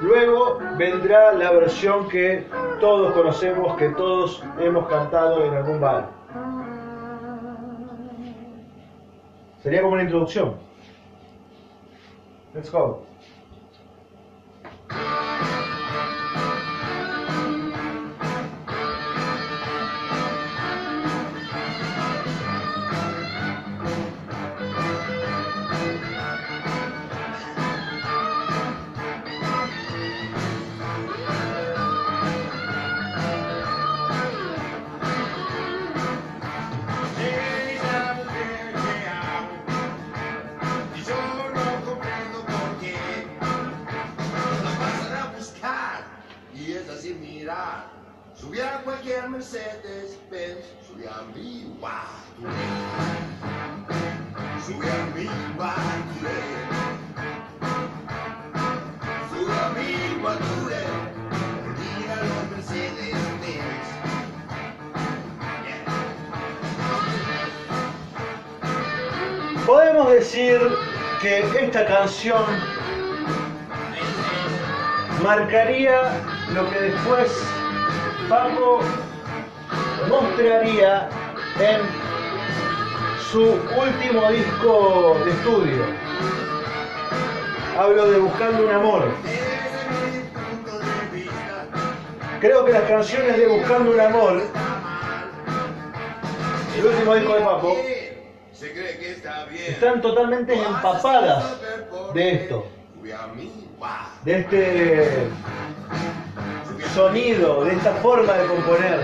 Luego 0.00 0.58
vendrá 0.76 1.32
la 1.32 1.50
versión 1.52 2.08
que 2.08 2.46
todos 2.80 3.12
conocemos, 3.12 3.76
que 3.76 3.88
todos 3.90 4.44
hemos 4.60 4.86
cantado 4.88 5.44
en 5.44 5.54
algún 5.54 5.80
bar. 5.80 6.17
Sería 9.68 9.82
como 9.82 9.92
una 9.92 10.02
introducción. 10.04 10.54
Let's 12.54 12.70
go. 12.70 13.04
Que 71.20 71.40
esta 71.64 71.84
canción 71.84 72.44
marcaría 75.20 76.12
lo 76.54 76.70
que 76.70 76.78
después 76.78 77.42
Paco 78.28 78.78
mostraría 80.08 81.08
en 81.58 81.80
su 83.32 83.42
último 83.42 84.30
disco 84.30 85.16
de 85.24 85.30
estudio. 85.32 85.84
Hablo 87.76 88.08
de 88.08 88.18
Buscando 88.18 88.64
un 88.64 88.70
Amor. 88.70 89.08
Creo 92.38 92.64
que 92.64 92.72
las 92.72 92.82
canciones 92.82 93.36
de 93.36 93.46
Buscando 93.48 93.90
un 93.90 94.00
Amor, 94.00 94.42
el 96.78 96.86
último 96.86 97.14
disco 97.16 97.34
de 97.34 97.40
Papo, 97.40 97.76
Se 98.52 98.72
cree 98.72 98.98
que 98.98 99.10
está 99.12 99.44
bien. 99.46 99.57
Están 99.68 100.00
totalmente 100.00 100.54
empapadas 100.54 101.44
de 102.14 102.32
esto, 102.34 102.66
de 104.24 104.38
este 104.38 105.30
sonido, 106.94 107.64
de 107.64 107.72
esta 107.74 107.92
forma 107.94 108.32
de 108.32 108.46
componer. 108.46 109.00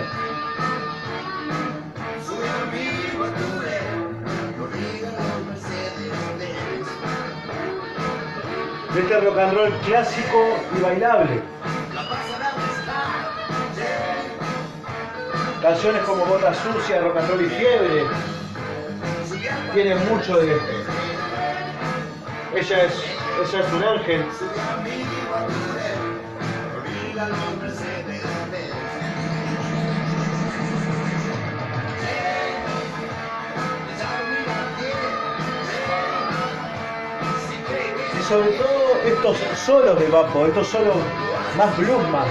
De 8.94 9.00
este 9.00 9.20
rock 9.20 9.38
and 9.38 9.54
roll 9.54 9.72
clásico 9.80 10.38
y 10.76 10.80
bailable. 10.80 11.42
Canciones 15.60 16.02
como 16.02 16.24
Bota 16.26 16.54
Sucia, 16.54 17.00
Rock 17.00 17.16
and 17.16 17.30
Roll 17.30 17.44
y 17.44 17.48
Fiebre 17.48 18.04
tienen 19.72 19.98
mucho 20.08 20.38
de 20.38 20.52
esto. 20.52 20.72
Ella 22.54 22.84
es, 22.84 22.92
ella 23.52 23.66
es 23.66 23.72
un 23.72 23.84
ángel. 23.84 24.24
Y 38.18 38.22
sobre 38.22 38.50
todo 38.52 39.02
estos 39.04 39.36
solos 39.58 39.98
de 39.98 40.06
Papo, 40.06 40.46
estos 40.46 40.68
solos 40.68 40.96
más 41.56 41.76
blues 41.76 42.08
más. 42.10 42.26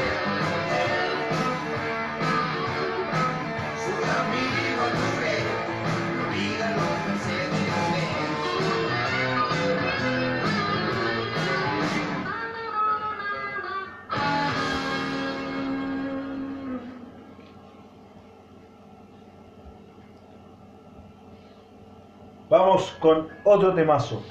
Con 23.00 23.30
otro 23.43 23.74
temazo. 23.74 24.24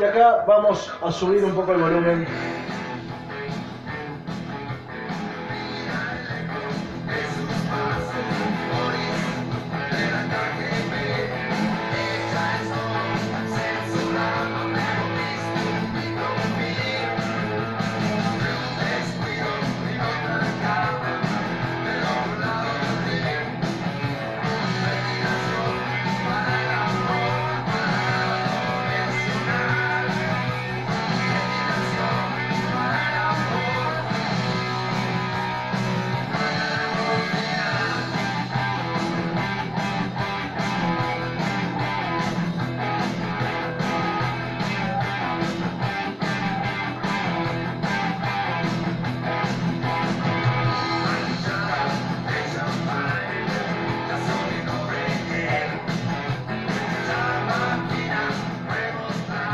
Y 0.00 0.04
acá 0.04 0.44
vamos 0.46 0.90
a 1.02 1.12
subir 1.12 1.44
un 1.44 1.54
poco 1.54 1.72
el 1.72 1.80
volumen. 1.80 2.61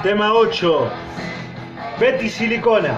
Tema 0.03 0.33
8. 0.33 0.91
Betty 1.99 2.31
Silicona. 2.31 2.97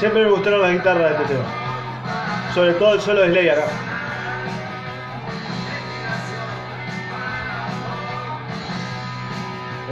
Siempre 0.00 0.24
me 0.24 0.30
gustaron 0.30 0.62
las 0.62 0.72
guitarras 0.72 1.10
de 1.10 1.22
este 1.22 1.34
tema. 1.34 1.44
Sobre 2.52 2.72
todo 2.72 2.94
el 2.94 3.00
solo 3.00 3.20
de 3.20 3.28
Slay 3.28 3.48
acá. 3.48 3.66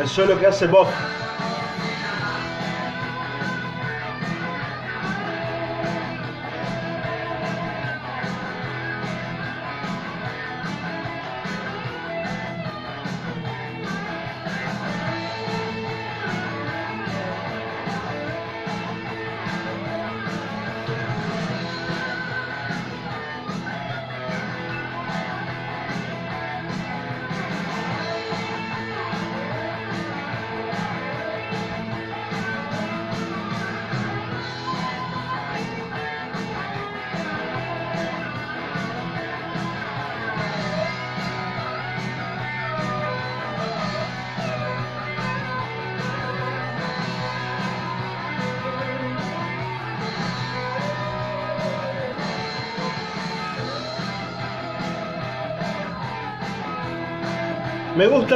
El 0.01 0.09
solo 0.09 0.41
que 0.41 0.47
hace 0.49 0.67
Bob. 0.67 0.89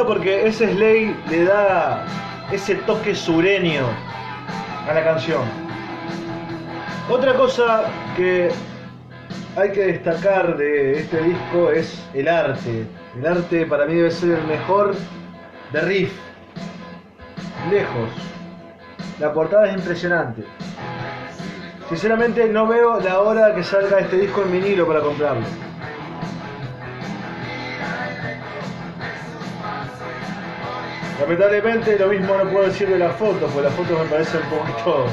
Porque 0.05 0.47
ese 0.47 0.73
Slay 0.75 1.17
le 1.31 1.45
da 1.45 2.05
ese 2.53 2.75
toque 2.75 3.15
sureño 3.15 3.87
a 4.89 4.93
la 4.93 5.05
canción. 5.05 5.43
Otra 7.09 7.35
cosa 7.35 7.85
que 8.17 8.51
hay 9.57 9.73
que 9.73 9.87
destacar 9.87 10.57
de 10.57 11.01
este 11.01 11.23
disco 11.23 11.71
es 11.71 12.05
el 12.15 12.29
arte. 12.29 12.87
El 13.17 13.27
arte 13.27 13.65
para 13.65 13.87
mí 13.87 13.95
debe 13.95 14.11
ser 14.11 14.39
el 14.39 14.47
mejor 14.47 14.95
de 15.73 15.81
riff. 15.81 16.13
Lejos. 17.71 18.11
La 19.19 19.33
portada 19.33 19.69
es 19.69 19.77
impresionante. 19.77 20.45
Sinceramente 21.89 22.47
no 22.49 22.67
veo 22.67 23.01
la 23.01 23.21
hora 23.21 23.55
que 23.55 23.63
salga 23.63 24.01
este 24.01 24.19
disco 24.19 24.43
en 24.43 24.53
vinilo 24.53 24.87
para 24.87 25.01
comprarlo. 25.01 25.47
Lamentablemente 31.21 31.99
lo 31.99 32.09
mismo 32.09 32.37
no 32.37 32.51
puedo 32.51 32.67
decir 32.67 32.89
de 32.89 32.99
las 32.99 33.17
fotos, 33.17 33.51
porque 33.53 33.63
las 33.63 33.75
fotos 33.75 33.99
me 33.99 34.05
parecen 34.07 34.43
un 34.43 34.59
poquito 34.59 35.07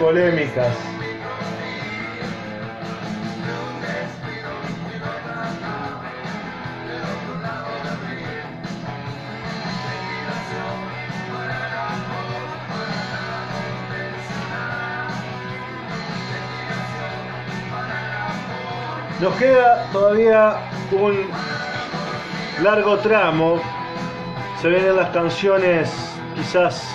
polémicas. 0.00 0.68
Nos 19.20 19.36
queda 19.36 19.86
todavía 19.92 20.56
un 20.90 21.28
largo 22.60 22.98
tramo. 22.98 23.81
Se 24.62 24.68
vienen 24.68 24.94
las 24.94 25.08
canciones 25.08 25.92
quizás 26.36 26.88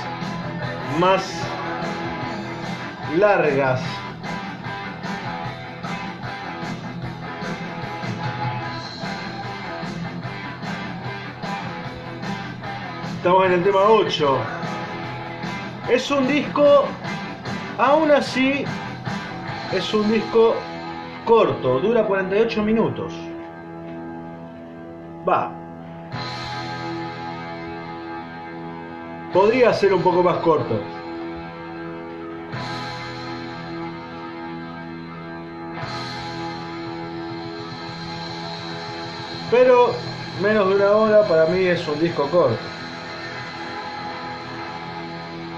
más 1.01 1.29
largas. 3.17 3.81
Estamos 13.17 13.47
en 13.47 13.51
el 13.51 13.63
tema 13.65 13.81
8. 13.81 14.37
Es 15.89 16.09
un 16.09 16.25
disco, 16.25 16.85
aún 17.77 18.11
así, 18.11 18.63
es 19.73 19.93
un 19.93 20.09
disco 20.09 20.55
corto, 21.25 21.81
dura 21.81 22.05
48 22.05 22.63
minutos. 22.63 23.13
Va. 25.27 25.56
Podría 29.37 29.71
ser 29.71 29.93
un 29.93 30.01
poco 30.01 30.23
más 30.23 30.37
corto. 30.37 30.79
Pero 39.51 39.93
menos 40.41 40.67
de 40.69 40.75
una 40.77 40.91
hora 40.91 41.27
para 41.27 41.45
mí 41.45 41.65
es 41.65 41.87
un 41.87 41.99
disco 41.99 42.27
corto. 42.31 42.57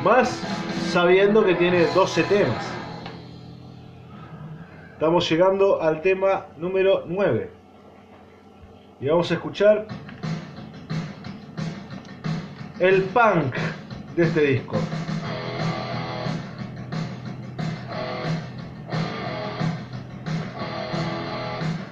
Más 0.04 0.28
sabiendo 0.92 1.46
que 1.46 1.56
tiene 1.56 1.86
12 1.96 2.24
temas. 2.24 2.74
Estamos 4.92 5.30
llegando 5.30 5.82
al 5.82 6.02
tema 6.02 6.48
número 6.58 7.06
9. 7.08 7.50
Y 9.00 9.08
vamos 9.08 9.32
a 9.32 9.36
escuchar 9.36 9.88
el 12.80 13.04
punk 13.04 13.56
de 14.15 14.24
este 14.24 14.42
disco. 14.42 14.78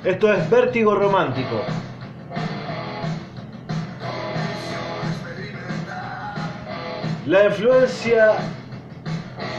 Esto 0.05 0.31
es 0.31 0.49
Vértigo 0.49 0.95
Romántico. 0.95 1.61
La 7.25 7.45
influencia 7.47 8.37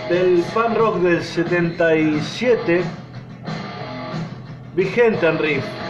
del 0.09 0.43
fan 0.43 0.75
rock 0.75 0.97
del 1.01 1.23
77 1.23 2.83
vigente 4.75 5.27
en 5.27 5.39
riff. 5.39 5.88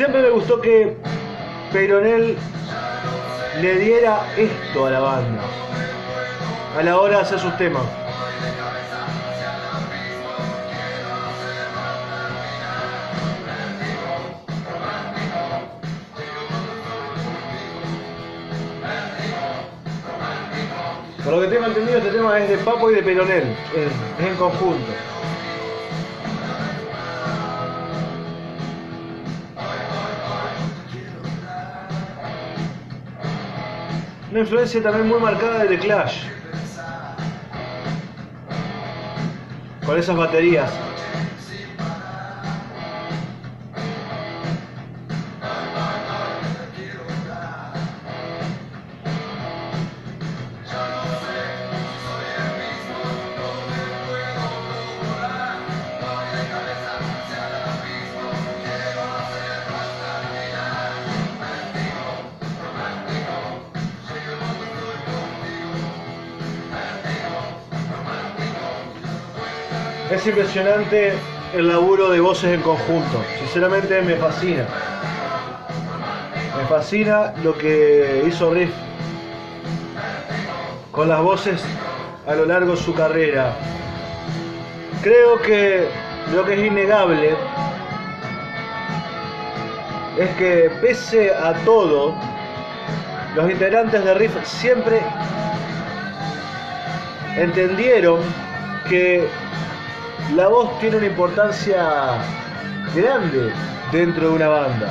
Siempre 0.00 0.22
me 0.22 0.30
gustó 0.30 0.62
que 0.62 0.96
Peronel 1.74 2.34
le 3.60 3.74
diera 3.80 4.22
esto 4.34 4.86
a 4.86 4.90
la 4.92 5.00
banda 5.00 5.42
a 6.78 6.82
la 6.82 6.98
hora 6.98 7.16
de 7.16 7.22
hacer 7.22 7.38
sus 7.38 7.54
temas. 7.58 7.82
Por 21.22 21.34
lo 21.34 21.40
que 21.42 21.48
tengo 21.48 21.66
entendido, 21.66 21.98
este 21.98 22.10
tema 22.10 22.38
es 22.38 22.48
de 22.48 22.56
Papo 22.56 22.90
y 22.90 22.94
de 22.94 23.02
Peronel, 23.02 23.54
es, 23.76 24.26
en 24.26 24.34
conjunto. 24.36 25.09
Una 34.30 34.40
influencia 34.40 34.80
también 34.80 35.08
muy 35.08 35.18
marcada 35.18 35.64
de 35.64 35.76
The 35.76 35.78
Clash. 35.80 36.22
Con 39.84 39.98
esas 39.98 40.16
baterías. 40.16 40.70
Es 70.10 70.26
impresionante 70.26 71.12
el 71.54 71.68
laburo 71.68 72.10
de 72.10 72.18
voces 72.18 72.54
en 72.54 72.62
conjunto. 72.62 73.22
Sinceramente 73.38 74.02
me 74.02 74.16
fascina. 74.16 74.66
Me 76.58 76.64
fascina 76.68 77.32
lo 77.44 77.56
que 77.56 78.24
hizo 78.26 78.52
Riff 78.52 78.72
con 80.90 81.08
las 81.08 81.22
voces 81.22 81.62
a 82.26 82.34
lo 82.34 82.44
largo 82.44 82.72
de 82.72 82.76
su 82.78 82.92
carrera. 82.92 83.52
Creo 85.00 85.40
que 85.42 85.86
lo 86.34 86.44
que 86.44 86.54
es 86.54 86.66
innegable 86.66 87.36
es 90.18 90.30
que 90.30 90.72
pese 90.80 91.32
a 91.32 91.54
todo, 91.64 92.16
los 93.36 93.48
integrantes 93.48 94.04
de 94.04 94.14
Riff 94.14 94.32
siempre 94.44 95.00
entendieron 97.36 98.20
que 98.88 99.28
la 100.34 100.46
voz 100.46 100.78
tiene 100.78 100.96
una 100.96 101.06
importancia 101.06 102.18
grande 102.94 103.52
dentro 103.90 104.28
de 104.28 104.34
una 104.36 104.48
banda. 104.48 104.88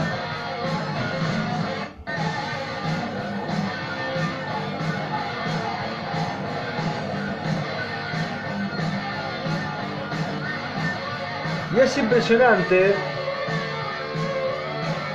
Y 11.76 11.80
es 11.80 11.98
impresionante 11.98 12.96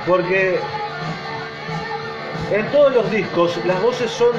porque 0.07 0.59
en 2.51 2.71
todos 2.71 2.93
los 2.95 3.11
discos 3.11 3.59
las 3.65 3.79
voces 3.83 4.09
son 4.09 4.31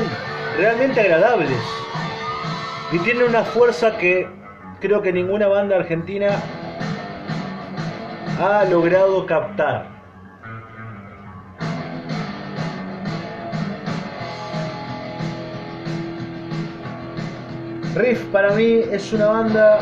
realmente 0.57 1.01
agradables 1.01 1.61
y 2.91 2.99
tienen 3.01 3.29
una 3.29 3.45
fuerza 3.45 3.97
que 3.99 4.27
creo 4.81 5.03
que 5.03 5.13
ninguna 5.13 5.47
banda 5.47 5.77
argentina 5.77 6.29
ha 8.41 8.65
logrado 8.65 9.25
captar. 9.27 9.97
Riff 17.95 18.25
para 18.27 18.51
mí 18.51 18.83
es 18.91 19.11
una 19.15 19.27
banda 19.27 19.81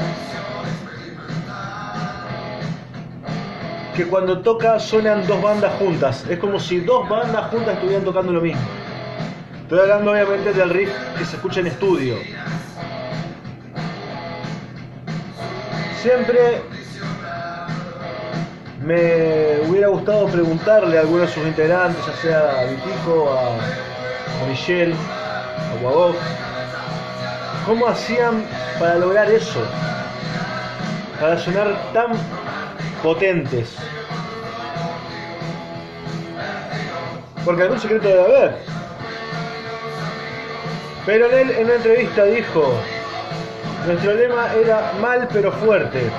que 3.96 4.04
cuando 4.06 4.40
toca 4.40 4.78
suenan 4.78 5.26
dos 5.26 5.42
bandas 5.42 5.72
juntas. 5.80 6.24
Es 6.28 6.38
como 6.38 6.60
si 6.60 6.78
dos 6.80 7.08
bandas 7.08 7.50
juntas 7.50 7.74
estuvieran 7.74 8.04
tocando 8.04 8.32
lo 8.32 8.40
mismo. 8.40 8.62
Estoy 9.62 9.80
hablando 9.80 10.12
obviamente 10.12 10.52
del 10.52 10.70
riff 10.70 10.90
que 11.18 11.24
se 11.24 11.36
escucha 11.36 11.60
en 11.60 11.68
estudio. 11.68 12.16
Siempre 16.04 16.60
me 18.82 19.66
hubiera 19.66 19.88
gustado 19.88 20.26
preguntarle 20.26 20.98
a 20.98 21.00
algunos 21.00 21.28
de 21.28 21.34
sus 21.34 21.46
integrantes, 21.46 22.04
ya 22.04 22.12
sea 22.16 22.60
a 22.60 22.64
Vitico, 22.64 23.32
a, 23.32 24.46
Michelle, 24.46 24.92
a 24.92 26.12
cómo 27.64 27.86
hacían 27.86 28.44
para 28.78 28.96
lograr 28.96 29.30
eso, 29.30 29.62
para 31.18 31.38
sonar 31.38 31.74
tan 31.94 32.12
potentes. 33.02 33.74
Porque 37.46 37.62
algún 37.62 37.80
secreto 37.80 38.08
debe 38.08 38.20
haber. 38.20 38.58
Pero 41.06 41.30
él 41.30 41.50
en 41.50 41.64
una 41.64 41.76
entrevista 41.76 42.24
dijo, 42.24 42.74
nuestro 43.86 44.14
lema 44.14 44.54
era 44.54 44.92
mal 44.98 45.28
pero 45.30 45.52
fuerte. 45.52 46.10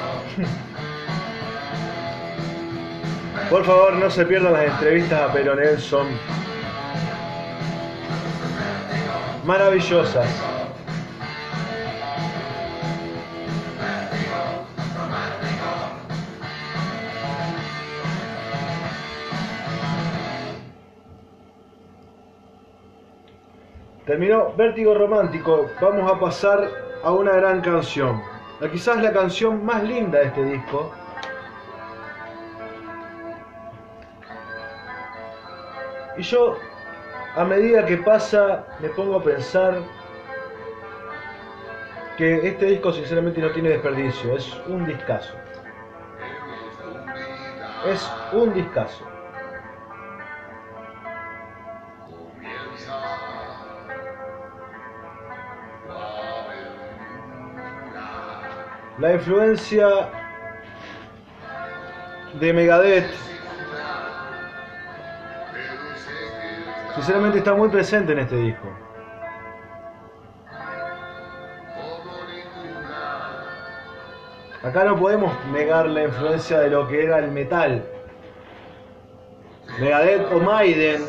Por 3.49 3.65
favor, 3.65 3.93
no 3.93 4.09
se 4.09 4.23
pierdan 4.25 4.53
las 4.53 4.65
entrevistas 4.65 5.21
a 5.29 5.33
Pero 5.33 5.55
Nelson. 5.55 6.07
Maravillosas. 9.45 10.27
Terminó 24.05 24.53
Vértigo 24.55 24.93
Romántico. 24.93 25.67
Vamos 25.81 26.11
a 26.11 26.19
pasar 26.19 26.69
a 27.05 27.11
una 27.11 27.33
gran 27.33 27.61
canción. 27.61 28.21
Quizás 28.71 29.01
la 29.01 29.13
canción 29.13 29.63
más 29.63 29.83
linda 29.83 30.19
de 30.19 30.25
este 30.25 30.43
disco. 30.43 30.91
Y 36.17 36.23
yo, 36.23 36.57
a 37.35 37.45
medida 37.45 37.85
que 37.85 37.97
pasa, 37.97 38.65
me 38.79 38.89
pongo 38.89 39.17
a 39.17 39.23
pensar 39.23 39.77
que 42.17 42.47
este 42.47 42.65
disco 42.65 42.91
sinceramente 42.91 43.39
no 43.39 43.51
tiene 43.51 43.69
desperdicio, 43.69 44.35
es 44.35 44.59
un 44.67 44.85
discazo. 44.87 45.35
Es 47.85 48.09
un 48.31 48.51
discazo. 48.51 49.14
La 58.97 59.11
influencia 59.11 59.87
de 62.39 62.53
Megadeth 62.53 63.11
sinceramente 66.95 67.39
está 67.39 67.53
muy 67.53 67.67
presente 67.67 68.13
en 68.13 68.19
este 68.19 68.37
disco. 68.37 68.69
Acá 74.63 74.85
no 74.85 74.97
podemos 74.97 75.31
negar 75.51 75.87
la 75.87 76.03
influencia 76.03 76.59
de 76.59 76.69
lo 76.69 76.87
que 76.87 77.03
era 77.03 77.19
el 77.19 77.31
metal. 77.31 77.85
Megadeth 79.77 80.31
o 80.31 80.39
Maiden 80.39 81.03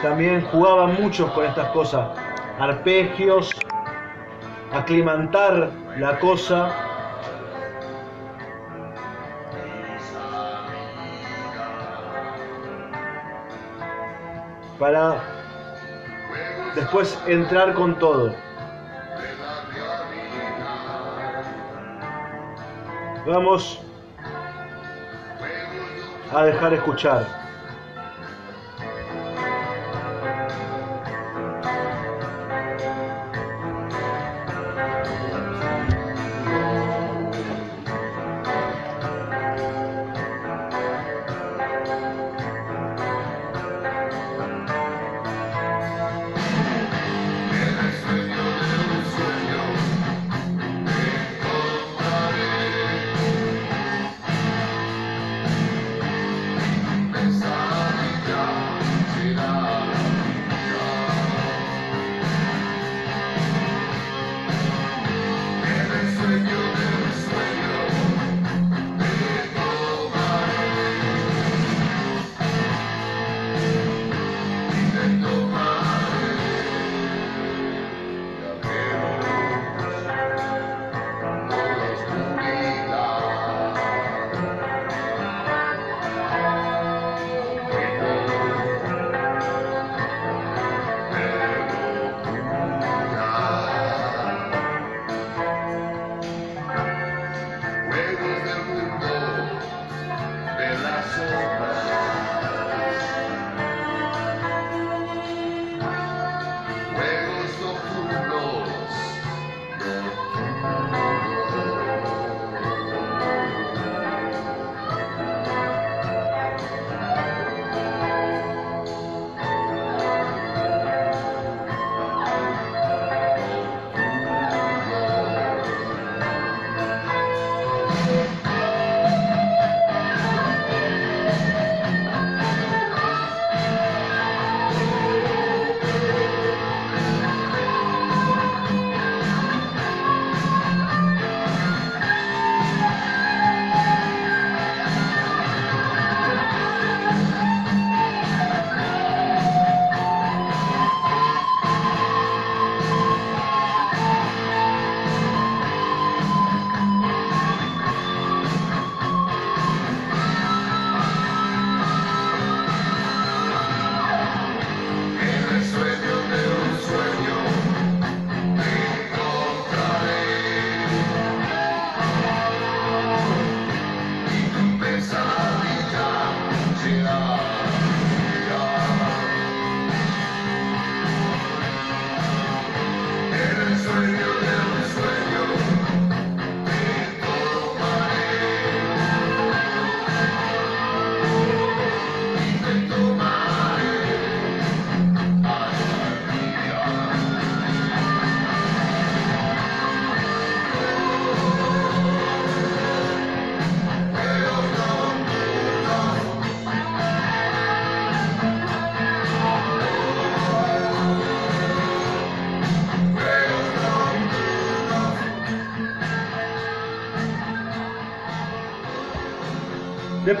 también 0.00 0.42
jugaban 0.46 0.94
mucho 0.94 1.32
con 1.34 1.44
estas 1.44 1.68
cosas. 1.70 2.08
Arpegios, 2.60 3.52
aclimantar 4.72 5.70
la 5.98 6.18
cosa. 6.18 6.70
Para 14.78 15.16
después 16.74 17.18
entrar 17.26 17.74
con 17.74 17.98
todo. 17.98 18.34
Vamos 23.26 23.78
a 26.32 26.44
dejar 26.44 26.72
escuchar. 26.72 27.39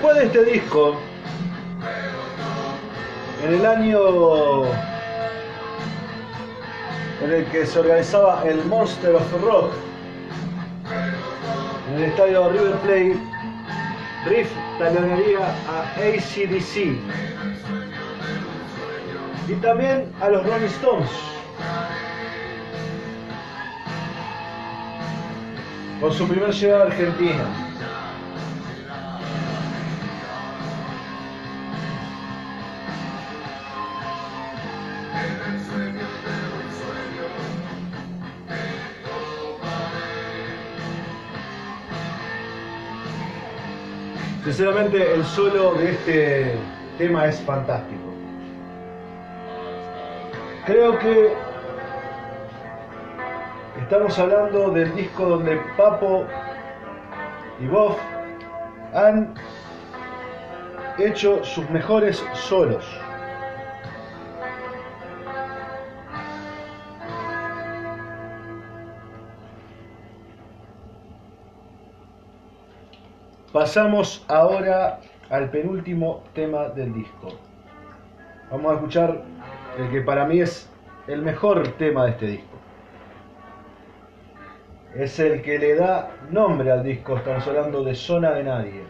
Después 0.00 0.16
de 0.16 0.26
este 0.28 0.52
disco, 0.52 0.96
en 3.44 3.52
el 3.52 3.66
año 3.66 4.64
en 7.22 7.30
el 7.30 7.44
que 7.44 7.66
se 7.66 7.80
organizaba 7.80 8.42
el 8.46 8.64
Monster 8.64 9.14
of 9.14 9.42
Rock 9.42 9.74
en 11.90 11.96
el 11.96 12.04
estadio 12.04 12.48
River 12.48 12.76
Plate, 12.76 13.16
Riff 14.24 14.48
talonearía 14.78 15.40
a 15.68 15.82
ACDC. 15.98 16.96
y 19.48 19.54
también 19.60 20.10
a 20.22 20.30
los 20.30 20.46
Rolling 20.46 20.64
Stones. 20.64 21.10
Con 26.00 26.10
su 26.14 26.26
primer 26.26 26.52
llegada 26.52 26.84
a 26.84 26.86
Argentina. 26.86 27.69
Sinceramente 44.60 45.14
el 45.14 45.24
solo 45.24 45.72
de 45.72 45.90
este 45.92 46.54
tema 46.98 47.24
es 47.24 47.40
fantástico. 47.40 48.02
Creo 50.66 50.98
que 50.98 51.32
estamos 53.80 54.18
hablando 54.18 54.70
del 54.70 54.94
disco 54.94 55.24
donde 55.24 55.56
Papo 55.78 56.26
y 57.58 57.68
Boff 57.68 57.96
han 58.92 59.32
hecho 60.98 61.42
sus 61.42 61.66
mejores 61.70 62.22
solos. 62.34 62.84
Pasamos 73.52 74.24
ahora 74.28 75.00
al 75.28 75.50
penúltimo 75.50 76.22
tema 76.34 76.68
del 76.68 76.94
disco. 76.94 77.32
Vamos 78.48 78.70
a 78.70 78.74
escuchar 78.76 79.22
el 79.76 79.90
que 79.90 80.02
para 80.02 80.24
mí 80.24 80.40
es 80.40 80.70
el 81.08 81.22
mejor 81.22 81.66
tema 81.72 82.04
de 82.04 82.10
este 82.12 82.26
disco. 82.26 82.46
Es 84.94 85.18
el 85.18 85.42
que 85.42 85.58
le 85.58 85.74
da 85.74 86.10
nombre 86.30 86.70
al 86.70 86.84
disco, 86.84 87.16
estamos 87.16 87.44
hablando 87.48 87.82
de 87.82 87.94
Zona 87.96 88.30
de 88.32 88.44
Nadie. 88.44 88.84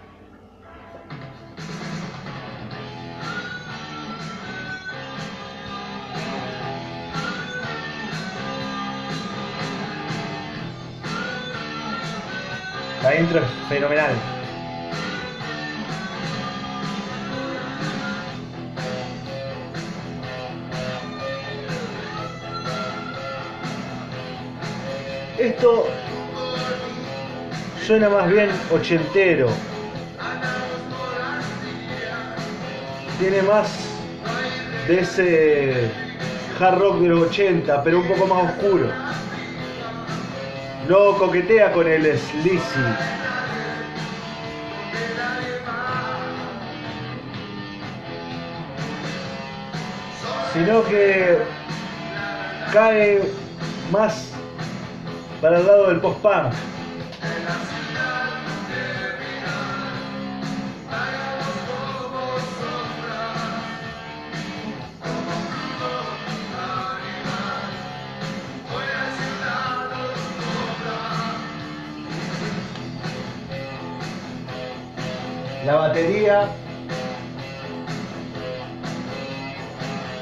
La 13.02 13.18
intro 13.18 13.38
es 13.38 13.46
fenomenal. 13.70 14.39
Esto 25.40 25.88
suena 27.86 28.10
más 28.10 28.30
bien 28.30 28.50
ochentero. 28.70 29.48
Tiene 33.18 33.40
más 33.44 33.70
de 34.86 35.00
ese 35.00 35.90
hard 36.60 36.78
rock 36.78 37.00
de 37.00 37.08
los 37.08 37.28
80, 37.30 37.82
pero 37.82 38.00
un 38.00 38.08
poco 38.08 38.26
más 38.26 38.52
oscuro. 38.52 38.88
No 40.86 41.16
coquetea 41.16 41.72
con 41.72 41.88
el 41.88 42.18
sleazy. 42.18 42.60
Sino 50.52 50.84
que 50.84 51.38
cae 52.74 53.22
más 53.90 54.29
para 55.40 55.58
el 55.58 55.66
lado 55.66 55.88
del 55.88 56.00
post-punk. 56.00 56.52
La 75.64 75.76
batería 75.76 76.48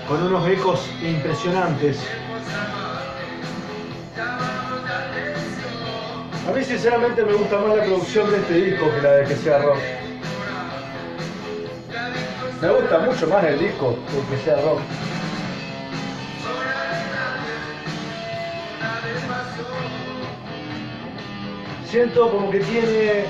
con 0.06 0.22
unos 0.22 0.46
ecos 0.48 0.80
impresionantes. 1.02 1.98
A 6.48 6.50
mí 6.50 6.64
sinceramente 6.64 7.22
me 7.22 7.34
gusta 7.34 7.58
más 7.58 7.76
la 7.76 7.84
producción 7.84 8.30
de 8.30 8.38
este 8.38 8.54
disco 8.54 8.90
que 8.90 9.02
la 9.02 9.12
de 9.16 9.24
que 9.26 9.36
sea 9.36 9.58
rock. 9.58 9.76
Me 12.62 12.68
gusta 12.70 12.98
mucho 13.00 13.26
más 13.26 13.44
el 13.44 13.58
disco 13.58 13.94
que 14.06 14.34
que 14.34 14.42
sea 14.42 14.56
rock. 14.62 14.80
Siento 21.90 22.30
como 22.30 22.50
que 22.50 22.60
tiene 22.60 23.24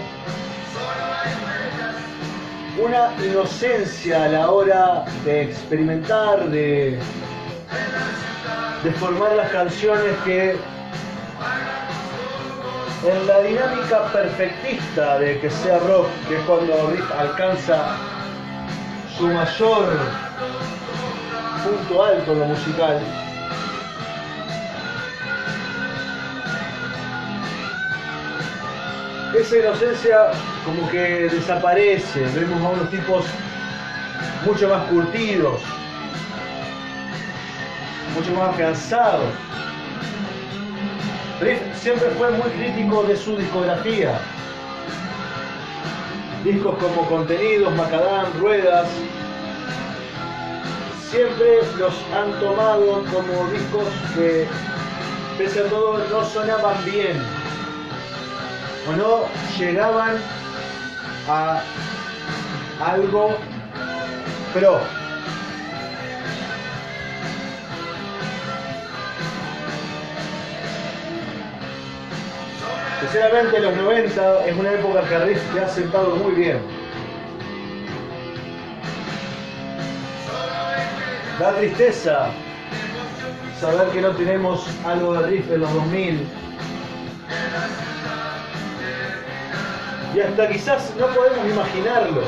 una 2.81 3.11
inocencia 3.27 4.27
a 4.27 4.29
la 4.29 4.51
hora 4.53 5.05
de 5.25 5.43
experimentar, 5.43 6.49
de, 6.51 6.97
de 8.85 8.93
formar 8.93 9.33
las 9.33 9.51
canciones 9.51 10.15
que 10.25 10.57
en 13.05 13.27
la 13.27 13.41
dinámica 13.41 14.13
perfectista 14.13 15.19
de 15.19 15.39
que 15.41 15.51
sea 15.51 15.79
rock, 15.79 16.09
que 16.29 16.37
es 16.37 16.43
cuando 16.43 16.91
Riff 16.91 17.11
alcanza 17.19 17.97
su 19.17 19.29
mayor 19.29 19.97
punto 21.65 22.05
alto 22.05 22.33
en 22.33 22.39
lo 22.41 22.45
musical, 22.47 23.01
esa 29.39 29.57
inocencia 29.59 30.31
como 30.65 30.89
que 30.91 31.29
desaparece, 31.29 32.21
vemos 32.35 32.61
a 32.63 32.69
unos 32.71 32.91
tipos 32.91 33.25
mucho 34.45 34.69
más 34.69 34.85
curtidos, 34.89 35.61
mucho 38.17 38.33
más 38.33 38.57
cansados. 38.57 39.48
Riff 41.41 41.61
siempre 41.81 42.09
fue 42.11 42.31
muy 42.33 42.51
crítico 42.51 43.05
de 43.05 43.17
su 43.17 43.37
discografía. 43.37 44.19
Discos 46.43 46.77
como 46.79 47.09
Contenidos, 47.09 47.75
Macadam, 47.77 48.27
Ruedas, 48.41 48.89
siempre 51.11 51.61
los 51.79 51.95
han 52.15 52.33
tomado 52.41 53.05
como 53.13 53.51
discos 53.51 53.85
que, 54.15 54.47
pese 55.37 55.61
a 55.61 55.69
todo, 55.69 55.99
no 56.11 56.25
sonaban 56.25 56.85
bien 56.85 57.23
o 58.89 58.97
no 58.97 59.21
llegaban 59.59 60.17
a 61.29 61.63
algo 62.85 63.37
pro. 64.55 64.81
Sinceramente 73.01 73.61
los 73.61 73.77
90 73.77 74.47
es 74.47 74.57
una 74.57 74.73
época 74.73 75.03
que 75.09 75.19
Riff 75.21 75.55
le 75.55 75.61
ha 75.61 75.69
sentado 75.69 76.17
muy 76.17 76.33
bien. 76.33 76.59
Da 81.39 81.55
tristeza 81.55 82.31
saber 83.61 83.89
que 83.91 84.01
no 84.01 84.11
tenemos 84.11 84.67
algo 84.85 85.15
de 85.15 85.27
Riff 85.29 85.51
en 85.53 85.61
los 85.61 85.73
2000. 85.73 86.27
Y 90.17 90.21
hasta 90.21 90.49
quizás 90.49 90.93
no 90.99 91.07
podemos 91.07 91.47
imaginarlo. 91.49 92.23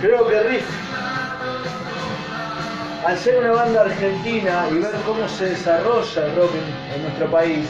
Creo 0.00 0.28
que 0.28 0.42
Riff 0.44 0.86
al 3.04 3.18
ser 3.18 3.38
una 3.38 3.52
banda 3.52 3.82
argentina 3.82 4.66
y 4.70 4.78
ver 4.78 4.94
cómo 5.06 5.28
se 5.28 5.50
desarrolla 5.50 6.26
el 6.26 6.36
rock 6.36 6.50
en, 6.54 6.94
en 6.94 7.02
nuestro 7.02 7.30
país, 7.30 7.68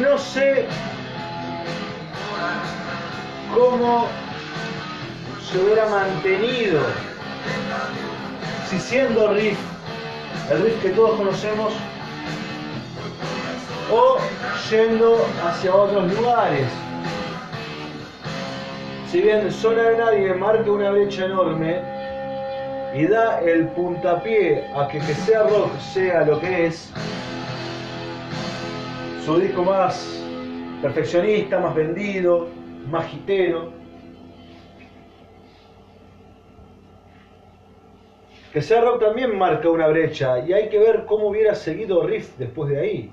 no 0.00 0.18
sé 0.18 0.66
cómo 3.54 4.06
se 5.50 5.58
hubiera 5.58 5.86
mantenido 5.86 6.80
si 8.68 8.78
siendo 8.78 9.32
riff, 9.32 9.58
el 10.50 10.62
riff 10.62 10.82
que 10.82 10.90
todos 10.90 11.16
conocemos, 11.16 11.72
o 13.90 14.18
yendo 14.70 15.26
hacia 15.46 15.74
otros 15.74 16.12
lugares. 16.12 16.66
Si 19.10 19.22
bien 19.22 19.50
Zona 19.50 19.84
de 19.84 19.96
Nadie 19.96 20.34
marca 20.34 20.70
una 20.70 20.90
brecha 20.90 21.24
enorme 21.24 21.80
y 22.94 23.06
da 23.06 23.40
el 23.40 23.68
puntapié 23.68 24.64
a 24.74 24.86
que 24.88 24.98
que 24.98 25.14
sea 25.14 25.44
rock 25.44 25.78
sea 25.78 26.24
lo 26.24 26.38
que 26.38 26.66
es, 26.66 26.92
su 29.24 29.38
disco 29.38 29.62
más 29.62 30.22
perfeccionista, 30.82 31.58
más 31.58 31.74
vendido, 31.74 32.48
más 32.90 33.12
hitero, 33.12 33.72
Que 38.52 38.62
sea 38.62 38.80
rock 38.80 39.00
también 39.00 39.36
marca 39.38 39.68
una 39.68 39.86
brecha 39.88 40.38
y 40.40 40.52
hay 40.52 40.68
que 40.68 40.78
ver 40.78 41.04
cómo 41.06 41.28
hubiera 41.28 41.54
seguido 41.54 42.06
Riff 42.06 42.36
después 42.38 42.70
de 42.70 42.80
ahí. 42.80 43.12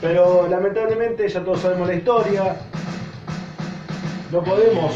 Pero 0.00 0.48
lamentablemente 0.48 1.28
ya 1.28 1.44
todos 1.44 1.60
sabemos 1.60 1.86
la 1.86 1.94
historia. 1.94 2.56
No 4.30 4.42
podemos 4.42 4.92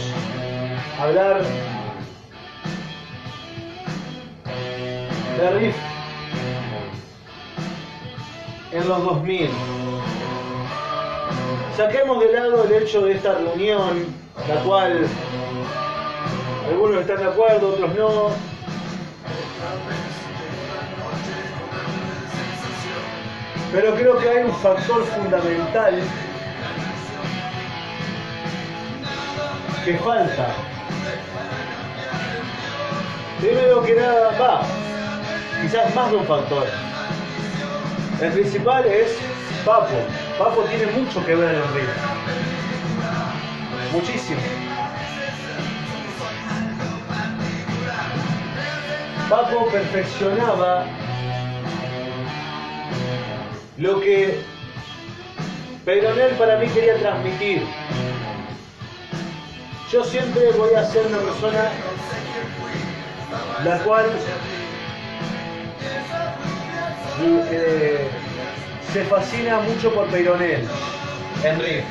hablar 1.01 1.43
de 5.39 5.51
Riff 5.51 5.77
en 8.73 8.89
los 8.89 9.05
2000. 9.05 9.51
Saquemos 11.77 12.21
de 12.21 12.33
lado 12.33 12.65
el 12.65 12.83
hecho 12.83 13.03
de 13.03 13.13
esta 13.13 13.35
reunión, 13.35 14.07
la 14.49 14.57
cual 14.63 15.07
algunos 16.69 17.01
están 17.03 17.19
de 17.19 17.25
acuerdo, 17.25 17.69
otros 17.69 17.95
no. 17.95 18.31
Pero 23.73 23.95
creo 23.95 24.19
que 24.19 24.29
hay 24.29 24.45
un 24.45 24.55
factor 24.55 25.05
fundamental 25.05 26.01
que 29.89 29.99
falta. 30.01 30.49
Primero 33.41 33.83
que 33.83 33.95
nada, 33.95 34.39
va, 34.39 34.63
quizás 35.63 35.95
más 35.95 36.11
de 36.11 36.17
un 36.19 36.27
factor. 36.27 36.67
El 38.21 38.33
principal 38.33 38.85
es 38.85 39.17
Papo. 39.65 39.97
Papo 40.39 40.63
tiene 40.65 40.93
mucho 40.93 41.25
que 41.25 41.35
ver 41.35 41.55
en 41.55 41.63
el 41.63 41.69
río. 41.73 41.89
Muchísimo. 43.93 44.41
Papo 49.31 49.69
perfeccionaba 49.71 50.85
lo 53.79 54.01
que 54.01 54.39
Pedronel 55.87 56.35
para 56.35 56.59
mí 56.59 56.67
quería 56.67 56.99
transmitir. 56.99 57.63
Yo 59.91 60.05
siempre 60.05 60.53
voy 60.53 60.75
a 60.75 60.85
ser 60.85 61.07
una 61.07 61.17
persona 61.17 61.71
la 63.65 63.79
cual 63.85 64.05
eh, 67.51 68.07
se 68.93 69.05
fascina 69.05 69.61
mucho 69.61 69.91
por 69.95 70.07
Peyronel, 70.09 70.69
Enrique. 71.43 71.85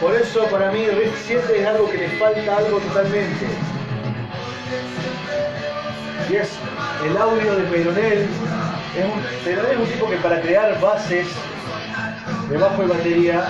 Por 0.00 0.14
eso 0.14 0.44
para 0.46 0.70
mí 0.70 0.86
Riff 0.86 1.26
7 1.26 1.60
es 1.60 1.66
algo 1.66 1.90
que 1.90 1.98
le 1.98 2.08
falta 2.10 2.56
algo 2.56 2.78
totalmente. 2.78 3.46
Y 6.30 6.36
es 6.36 6.48
el 7.04 7.16
audio 7.16 7.56
de 7.56 7.62
Peyronel. 7.64 8.28
Peyronel 9.44 9.72
es 9.72 9.78
un 9.78 9.86
tipo 9.86 10.08
que 10.08 10.16
para 10.18 10.40
crear 10.40 10.80
bases 10.80 11.26
de 12.48 12.58
batería 12.58 13.44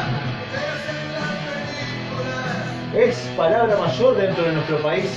es 2.95 3.17
palabra 3.37 3.77
mayor 3.77 4.17
dentro 4.17 4.45
de 4.45 4.53
nuestro 4.53 4.79
país. 4.83 5.11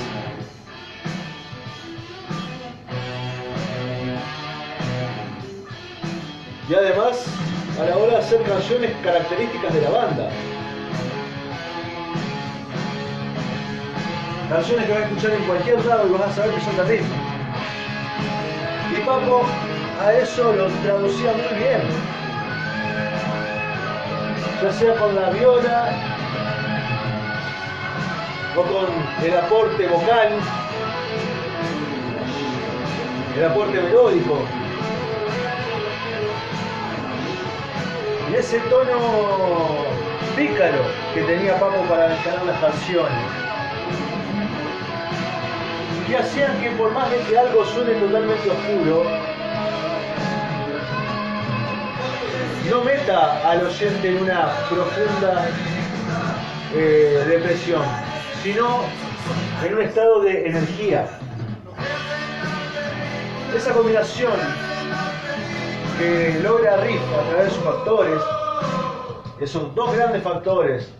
Y 6.69 6.73
además, 6.73 7.25
a 7.80 7.86
la 7.86 7.97
hora 7.97 8.13
de 8.13 8.17
hacer 8.17 8.41
canciones 8.43 8.91
características 9.03 9.73
de 9.73 9.82
la 9.82 9.89
banda. 9.89 10.30
Canciones 14.49 14.86
que 14.86 14.91
vas 14.91 15.01
a 15.01 15.05
escuchar 15.05 15.32
en 15.32 15.43
cualquier 15.43 15.86
lado 15.86 16.07
y 16.07 16.11
vas 16.11 16.21
a 16.21 16.34
saber 16.34 16.55
que 16.55 16.61
son 16.61 16.78
de 16.78 16.84
Riff. 16.84 17.05
Y 18.91 19.05
Papo 19.05 19.43
a 20.03 20.13
eso 20.13 20.53
lo 20.53 20.67
traducía 20.67 21.34
muy 21.34 21.59
bien. 21.59 22.26
Ya 24.61 24.71
sea 24.71 24.95
con 24.95 25.15
la 25.15 25.29
viola 25.29 25.89
o 28.55 28.61
con 28.63 28.87
el 29.23 29.37
aporte 29.37 29.87
vocal, 29.87 30.29
el 33.37 33.45
aporte 33.45 33.81
melódico. 33.81 34.39
Y 38.31 38.35
ese 38.35 38.59
tono 38.61 39.85
pícaro 40.35 40.81
que 41.13 41.21
tenía 41.21 41.59
Papo 41.59 41.83
para 41.83 42.17
encarar 42.17 42.45
las 42.45 42.59
canciones 42.59 43.47
que 46.07 46.17
hacían 46.17 46.59
que 46.61 46.71
por 46.71 46.91
más 46.93 47.11
de 47.11 47.17
que 47.19 47.37
algo 47.37 47.65
suene 47.65 47.93
totalmente 47.93 48.49
oscuro, 48.49 49.26
no 52.70 52.84
meta 52.84 53.49
al 53.49 53.65
oyente 53.65 54.09
en 54.09 54.24
una 54.24 54.51
profunda 54.70 55.47
eh, 56.74 57.24
depresión, 57.28 57.84
sino 58.43 58.82
en 59.65 59.74
un 59.74 59.82
estado 59.82 60.22
de 60.22 60.47
energía. 60.47 61.07
Esa 63.55 63.74
combinación 63.74 64.34
que 65.97 66.39
logra 66.43 66.78
Riff 66.78 67.01
a 67.13 67.30
través 67.30 67.45
de 67.45 67.51
sus 67.51 67.63
factores, 67.63 68.22
esos 69.39 69.74
dos 69.74 69.95
grandes 69.95 70.22
factores, 70.24 70.91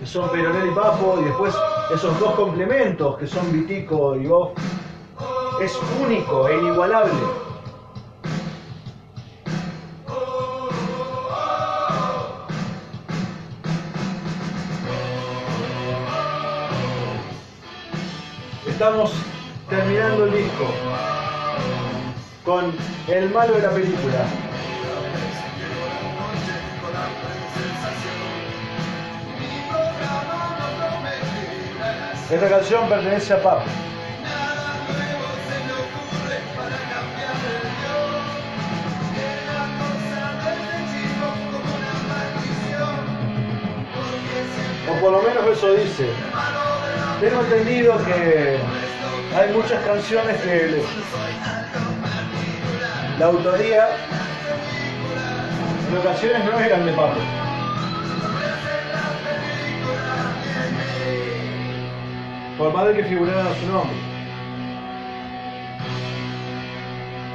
que 0.00 0.06
son 0.06 0.30
Peronel 0.30 0.68
y 0.68 0.74
Papo, 0.74 1.18
y 1.20 1.24
después 1.24 1.54
esos 1.94 2.18
dos 2.18 2.34
complementos 2.34 3.18
que 3.18 3.26
son 3.26 3.52
Vitico 3.52 4.16
y 4.16 4.26
Goff, 4.26 4.52
es 5.60 5.78
único 6.02 6.48
e 6.48 6.58
inigualable. 6.58 7.12
Estamos 18.82 19.12
terminando 19.70 20.24
el 20.24 20.32
disco 20.32 20.66
con 22.44 22.74
el 23.06 23.30
malo 23.30 23.54
de 23.54 23.62
la 23.62 23.70
película. 23.70 24.26
Esta 32.28 32.48
canción 32.48 32.88
pertenece 32.88 33.34
a 33.34 33.40
Pap. 33.40 33.60
O 44.90 45.00
por 45.00 45.12
lo 45.12 45.22
menos 45.22 45.46
eso 45.56 45.72
dice. 45.74 46.61
Tengo 47.22 47.40
entendido 47.40 47.96
que 48.04 48.58
hay 49.36 49.52
muchas 49.52 49.80
canciones 49.84 50.40
que 50.40 50.82
la 53.16 53.26
autoría 53.26 53.90
en 55.88 55.98
ocasiones 55.98 56.44
no 56.44 56.58
eran 56.58 56.84
de 56.84 56.92
Pablo. 56.94 57.20
Por 62.58 62.74
más 62.74 62.88
de 62.88 62.94
que 62.94 63.04
figuraran 63.04 63.46
a 63.46 63.54
su 63.54 63.66
nombre. 63.68 63.96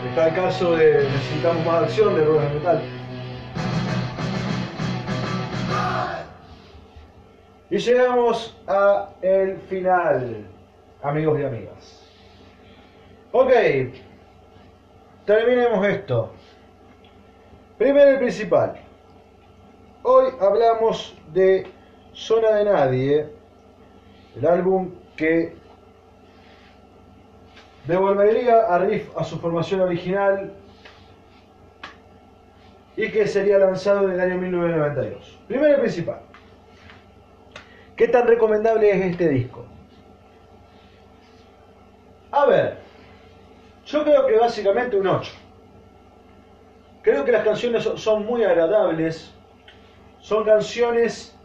Está 0.10 0.28
el 0.28 0.36
caso 0.36 0.76
de 0.76 1.10
Necesitamos 1.10 1.66
más 1.66 1.84
acción 1.84 2.14
de 2.14 2.26
Ruedas 2.26 2.50
de 2.50 2.60
Metal. 2.60 2.97
Y 7.70 7.80
llegamos 7.80 8.58
a 8.66 9.10
el 9.22 9.58
final, 9.58 10.46
amigos 11.04 11.38
y 11.40 11.44
amigas. 11.44 12.10
Ok, 13.34 13.52
terminemos 15.26 15.86
esto. 15.86 16.32
Primero 17.78 18.14
y 18.14 18.18
principal. 18.18 18.80
Hoy 20.04 20.32
hablamos 20.40 21.14
de 21.34 21.68
Zona 22.14 22.52
de 22.52 22.66
Nadie, 22.66 23.30
el 24.38 24.48
álbum 24.48 24.94
que 25.18 25.54
devolvería 27.86 28.62
a 28.62 28.80
Riff 28.80 29.10
a 29.18 29.26
su 29.26 29.40
formación 29.40 29.82
original 29.82 30.54
y 32.96 33.12
que 33.12 33.28
sería 33.28 33.58
lanzado 33.60 34.08
en 34.08 34.14
el 34.14 34.20
año 34.22 34.38
1992. 34.38 35.40
Primero 35.50 35.78
y 35.78 35.82
principal. 35.82 36.27
¿Qué 37.98 38.08
tan 38.08 38.28
recomendable 38.28 38.92
es 38.92 39.12
este 39.12 39.28
disco? 39.28 39.66
A 42.30 42.46
ver, 42.46 42.78
yo 43.88 44.04
creo 44.04 44.28
que 44.28 44.38
básicamente 44.38 44.96
un 44.96 45.08
8. 45.08 45.32
Creo 47.02 47.26
que 47.26 47.32
las 47.32 47.44
canciones 47.44 47.90
son 47.96 48.24
muy 48.28 48.44
agradables, 48.44 49.34
son 50.20 50.44
canciones 50.44 51.36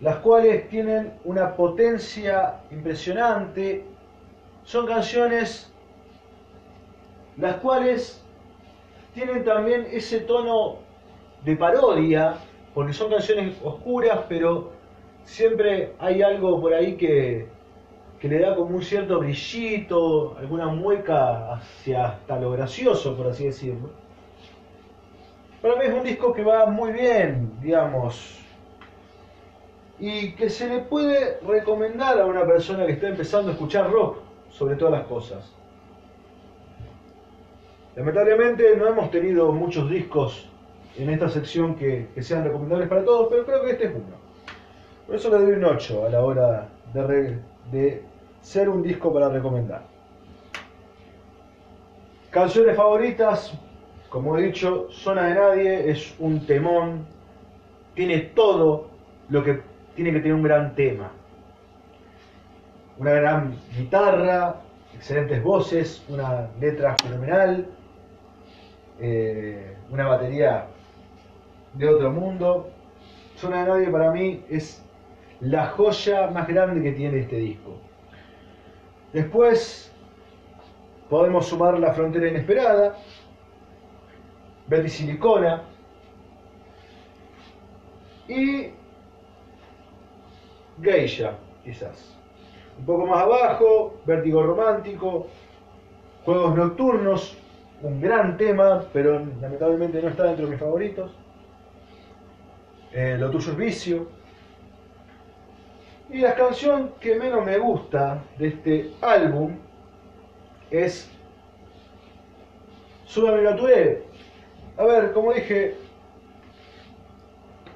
las 0.00 0.16
cuales 0.16 0.68
tienen 0.68 1.12
una 1.24 1.54
potencia 1.54 2.62
impresionante, 2.72 3.84
son 4.64 4.86
canciones 4.86 5.72
las 7.36 7.56
cuales 7.58 8.20
tienen 9.14 9.44
también 9.44 9.86
ese 9.92 10.20
tono 10.20 10.78
de 11.44 11.54
parodia, 11.54 12.38
porque 12.74 12.92
son 12.92 13.08
canciones 13.08 13.54
oscuras, 13.62 14.20
pero 14.28 14.75
siempre 15.26 15.92
hay 15.98 16.22
algo 16.22 16.60
por 16.60 16.72
ahí 16.72 16.96
que, 16.96 17.46
que 18.18 18.28
le 18.28 18.38
da 18.38 18.54
como 18.54 18.76
un 18.76 18.82
cierto 18.82 19.18
brillito, 19.18 20.36
alguna 20.38 20.68
mueca 20.68 21.52
hacia 21.52 22.06
hasta 22.06 22.40
lo 22.40 22.52
gracioso, 22.52 23.14
por 23.14 23.26
así 23.26 23.44
decirlo. 23.44 23.90
Para 25.60 25.76
mí 25.76 25.84
es 25.84 25.92
un 25.92 26.04
disco 26.04 26.32
que 26.32 26.42
va 26.42 26.66
muy 26.66 26.92
bien, 26.92 27.50
digamos, 27.60 28.38
y 29.98 30.32
que 30.32 30.48
se 30.48 30.68
le 30.68 30.78
puede 30.80 31.40
recomendar 31.40 32.20
a 32.20 32.26
una 32.26 32.46
persona 32.46 32.86
que 32.86 32.92
está 32.92 33.08
empezando 33.08 33.50
a 33.50 33.52
escuchar 33.52 33.90
rock, 33.90 34.18
sobre 34.50 34.76
todas 34.76 34.92
las 34.92 35.06
cosas. 35.06 35.52
Lamentablemente 37.96 38.76
no 38.76 38.86
hemos 38.86 39.10
tenido 39.10 39.50
muchos 39.52 39.90
discos 39.90 40.48
en 40.96 41.10
esta 41.10 41.28
sección 41.28 41.74
que, 41.74 42.08
que 42.14 42.22
sean 42.22 42.44
recomendables 42.44 42.88
para 42.88 43.04
todos, 43.04 43.28
pero 43.28 43.44
creo 43.44 43.64
que 43.64 43.70
este 43.72 43.86
es 43.86 43.94
uno. 43.94 44.25
Por 45.06 45.14
eso 45.14 45.30
le 45.30 45.38
doy 45.38 45.52
un 45.52 45.64
8 45.64 46.06
a 46.06 46.08
la 46.10 46.22
hora 46.22 46.68
de, 46.92 47.38
de 47.70 48.02
ser 48.40 48.68
un 48.68 48.82
disco 48.82 49.12
para 49.12 49.28
recomendar. 49.28 49.82
Canciones 52.30 52.76
favoritas, 52.76 53.52
como 54.08 54.36
he 54.36 54.42
dicho, 54.42 54.88
Zona 54.90 55.28
de 55.28 55.34
Nadie 55.34 55.90
es 55.90 56.14
un 56.18 56.44
temón, 56.44 57.06
tiene 57.94 58.18
todo 58.18 58.90
lo 59.28 59.42
que 59.42 59.62
tiene 59.94 60.12
que 60.12 60.20
tener 60.20 60.34
un 60.34 60.42
gran 60.42 60.74
tema. 60.74 61.12
Una 62.98 63.12
gran 63.12 63.56
guitarra, 63.76 64.56
excelentes 64.94 65.42
voces, 65.42 66.04
una 66.08 66.48
letra 66.60 66.96
fenomenal, 67.02 67.66
eh, 69.00 69.76
una 69.90 70.06
batería 70.08 70.66
de 71.74 71.88
otro 71.88 72.10
mundo. 72.10 72.70
Zona 73.36 73.64
de 73.64 73.68
Nadie 73.70 73.88
para 73.88 74.10
mí 74.12 74.44
es 74.48 74.85
la 75.40 75.66
joya 75.68 76.28
más 76.28 76.46
grande 76.48 76.82
que 76.82 76.92
tiene 76.92 77.20
este 77.20 77.36
disco. 77.36 77.76
Después 79.12 79.92
podemos 81.08 81.46
sumar 81.46 81.78
La 81.78 81.92
Frontera 81.92 82.28
Inesperada, 82.28 82.96
Betty 84.66 84.88
Silicona 84.88 85.62
y 88.28 88.70
Geisha, 90.82 91.38
quizás. 91.64 92.14
Un 92.78 92.84
poco 92.84 93.06
más 93.06 93.22
abajo, 93.22 94.00
Vértigo 94.04 94.42
Romántico, 94.42 95.28
Juegos 96.24 96.56
Nocturnos, 96.56 97.38
un 97.82 98.00
gran 98.00 98.36
tema, 98.36 98.84
pero 98.92 99.24
lamentablemente 99.40 100.02
no 100.02 100.08
está 100.08 100.24
dentro 100.24 100.46
de 100.46 100.50
mis 100.50 100.60
favoritos. 100.60 101.12
Eh, 102.92 103.16
Lo 103.18 103.30
tuyo 103.30 103.52
es 103.52 103.56
vicio. 103.56 104.15
Y 106.08 106.18
la 106.18 106.34
canción 106.34 106.92
que 107.00 107.16
menos 107.16 107.44
me 107.44 107.58
gusta 107.58 108.22
de 108.38 108.48
este 108.48 108.92
álbum 109.02 109.56
es 110.70 111.10
Súbame 113.06 113.42
la 113.42 113.56
tué. 113.56 114.04
A 114.76 114.84
ver, 114.84 115.12
como 115.12 115.32
dije, 115.32 115.76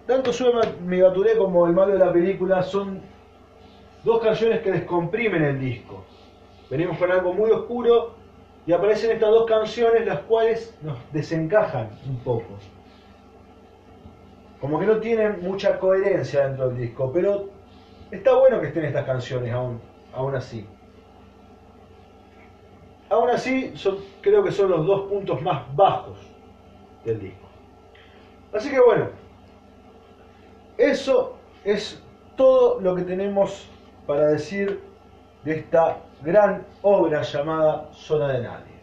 tanto 0.06 0.32
Súbame 0.32 0.72
mi 0.84 0.98
Gaturé 0.98 1.36
como 1.36 1.66
El 1.66 1.72
malo 1.72 1.92
de 1.92 1.98
la 1.98 2.12
película 2.12 2.62
son 2.62 3.00
dos 4.04 4.20
canciones 4.20 4.60
que 4.60 4.72
descomprimen 4.72 5.42
el 5.42 5.60
disco. 5.60 6.04
Venimos 6.68 6.98
con 6.98 7.10
algo 7.10 7.32
muy 7.32 7.50
oscuro 7.50 8.14
y 8.66 8.72
aparecen 8.72 9.12
estas 9.12 9.30
dos 9.30 9.46
canciones 9.46 10.06
las 10.06 10.20
cuales 10.20 10.76
nos 10.82 10.98
desencajan 11.12 11.90
un 12.06 12.18
poco. 12.18 12.58
Como 14.60 14.78
que 14.78 14.86
no 14.86 14.98
tienen 14.98 15.40
mucha 15.42 15.78
coherencia 15.78 16.46
dentro 16.46 16.68
del 16.68 16.78
disco, 16.78 17.10
pero 17.12 17.48
está 18.10 18.34
bueno 18.34 18.60
que 18.60 18.68
estén 18.68 18.84
estas 18.84 19.04
canciones 19.04 19.52
aún, 19.52 19.80
aún 20.12 20.34
así. 20.34 20.66
Aún 23.08 23.30
así, 23.30 23.74
creo 24.20 24.44
que 24.44 24.52
son 24.52 24.70
los 24.70 24.86
dos 24.86 25.08
puntos 25.08 25.42
más 25.42 25.64
bajos 25.74 26.18
del 27.04 27.20
disco. 27.20 27.48
Así 28.52 28.70
que 28.70 28.80
bueno, 28.80 29.08
eso 30.78 31.36
es 31.64 32.02
todo 32.36 32.80
lo 32.80 32.94
que 32.94 33.02
tenemos 33.02 33.68
para 34.06 34.28
decir 34.28 34.80
de 35.44 35.58
esta 35.58 35.98
gran 36.22 36.66
obra 36.82 37.22
llamada 37.22 37.88
Zona 37.92 38.32
de 38.32 38.42
Nadie. 38.42 38.80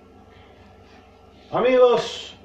Amigos 1.52 2.38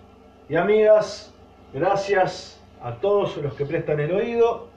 y 0.49 0.57
amigas, 0.57 1.35
gracias 1.72 2.61
a 2.83 2.95
todos 2.97 3.37
los 3.39 3.55
que 3.55 3.64
prestan 3.64 4.01
el 4.01 4.12
oído. 4.12 4.72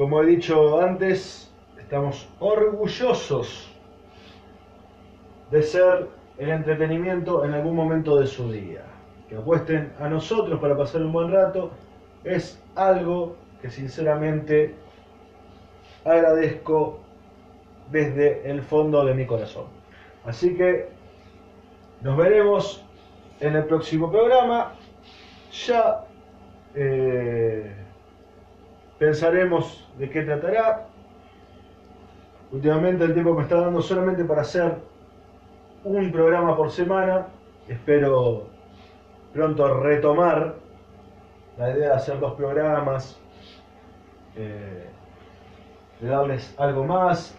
Como 0.00 0.22
he 0.22 0.24
dicho 0.24 0.80
antes, 0.80 1.52
estamos 1.78 2.26
orgullosos 2.38 3.70
de 5.50 5.62
ser 5.62 6.08
el 6.38 6.48
entretenimiento 6.48 7.44
en 7.44 7.52
algún 7.52 7.76
momento 7.76 8.18
de 8.18 8.26
su 8.26 8.50
día. 8.50 8.80
Que 9.28 9.36
apuesten 9.36 9.92
a 10.00 10.08
nosotros 10.08 10.58
para 10.58 10.74
pasar 10.74 11.02
un 11.02 11.12
buen 11.12 11.30
rato 11.30 11.72
es 12.24 12.58
algo 12.76 13.36
que 13.60 13.68
sinceramente 13.68 14.74
agradezco 16.06 17.00
desde 17.90 18.50
el 18.50 18.62
fondo 18.62 19.04
de 19.04 19.12
mi 19.12 19.26
corazón. 19.26 19.66
Así 20.24 20.56
que 20.56 20.88
nos 22.00 22.16
veremos 22.16 22.82
en 23.40 23.54
el 23.54 23.66
próximo 23.66 24.10
programa. 24.10 24.72
Ya 25.66 26.06
eh, 26.74 27.70
pensaremos 29.00 29.89
de 30.00 30.08
qué 30.08 30.22
tratará. 30.22 30.86
Últimamente 32.50 33.04
el 33.04 33.12
tiempo 33.12 33.34
me 33.34 33.42
está 33.42 33.60
dando 33.60 33.82
solamente 33.82 34.24
para 34.24 34.40
hacer 34.40 34.76
un 35.84 36.10
programa 36.10 36.56
por 36.56 36.70
semana. 36.70 37.26
Espero 37.68 38.46
pronto 39.34 39.80
retomar 39.80 40.56
la 41.58 41.70
idea 41.70 41.90
de 41.90 41.94
hacer 41.94 42.18
dos 42.18 42.32
programas, 42.32 43.20
eh, 44.36 44.88
de 46.00 46.08
darles 46.08 46.54
algo 46.58 46.84
más, 46.84 47.36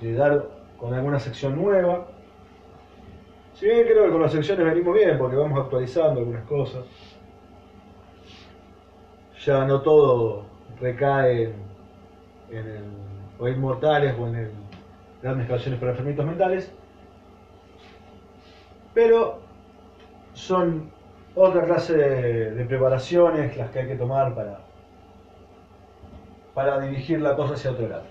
de 0.00 0.14
dar 0.14 0.46
con 0.78 0.94
alguna 0.94 1.18
sección 1.18 1.60
nueva. 1.60 2.06
Si 3.54 3.66
bien 3.66 3.82
creo 3.82 4.04
que 4.04 4.12
con 4.12 4.22
las 4.22 4.32
secciones 4.32 4.64
venimos 4.64 4.94
bien, 4.94 5.18
porque 5.18 5.36
vamos 5.36 5.58
actualizando 5.58 6.20
algunas 6.20 6.44
cosas. 6.44 6.84
Ya 9.44 9.64
no 9.64 9.82
todo 9.82 10.44
recae 10.80 11.52
en 12.52 12.66
el, 12.66 12.84
o 13.38 13.48
inmortales 13.48 14.14
o 14.18 14.28
en 14.28 14.36
el 14.36 14.50
grandes 15.22 15.48
canciones 15.48 15.78
para 15.78 15.92
enfermitos 15.92 16.26
mentales. 16.26 16.72
Pero 18.92 19.40
son 20.34 20.90
otra 21.34 21.64
clase 21.64 21.96
de, 21.96 22.50
de, 22.50 22.64
preparaciones 22.64 23.56
las 23.56 23.70
que 23.70 23.80
hay 23.80 23.86
que 23.86 23.94
tomar 23.94 24.34
para, 24.34 24.60
para 26.52 26.80
dirigir 26.80 27.20
la 27.20 27.36
cosa 27.36 27.54
hacia 27.54 27.70
otro 27.70 27.88
lado. 27.88 28.04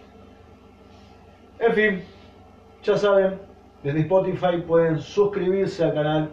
En 1.60 1.74
fin, 1.74 2.04
ya 2.82 2.98
saben, 2.98 3.40
desde 3.84 4.00
Spotify 4.00 4.62
pueden 4.66 5.00
suscribirse 5.00 5.84
al 5.84 5.94
canal. 5.94 6.32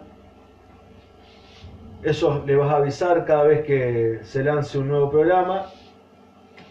Eso 2.01 2.43
les 2.45 2.57
va 2.57 2.71
a 2.71 2.77
avisar 2.77 3.25
cada 3.25 3.43
vez 3.43 3.65
que 3.65 4.19
se 4.23 4.43
lance 4.43 4.79
un 4.79 4.87
nuevo 4.87 5.11
programa. 5.11 5.65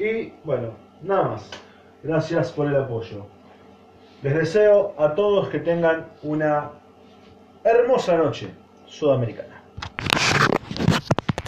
Y 0.01 0.32
bueno, 0.43 0.88
nada 1.03 1.24
más. 1.24 1.51
Gracias 2.03 2.53
por 2.53 2.66
el 2.66 2.76
apoyo. 2.76 3.26
Les 4.22 4.34
deseo 4.34 4.94
a 4.99 5.14
todos 5.14 5.49
que 5.49 5.61
tengan 5.61 6.07
una 6.22 6.70
hermosa 7.64 8.16
noche 8.16 8.51
sudamericana. 8.86 9.57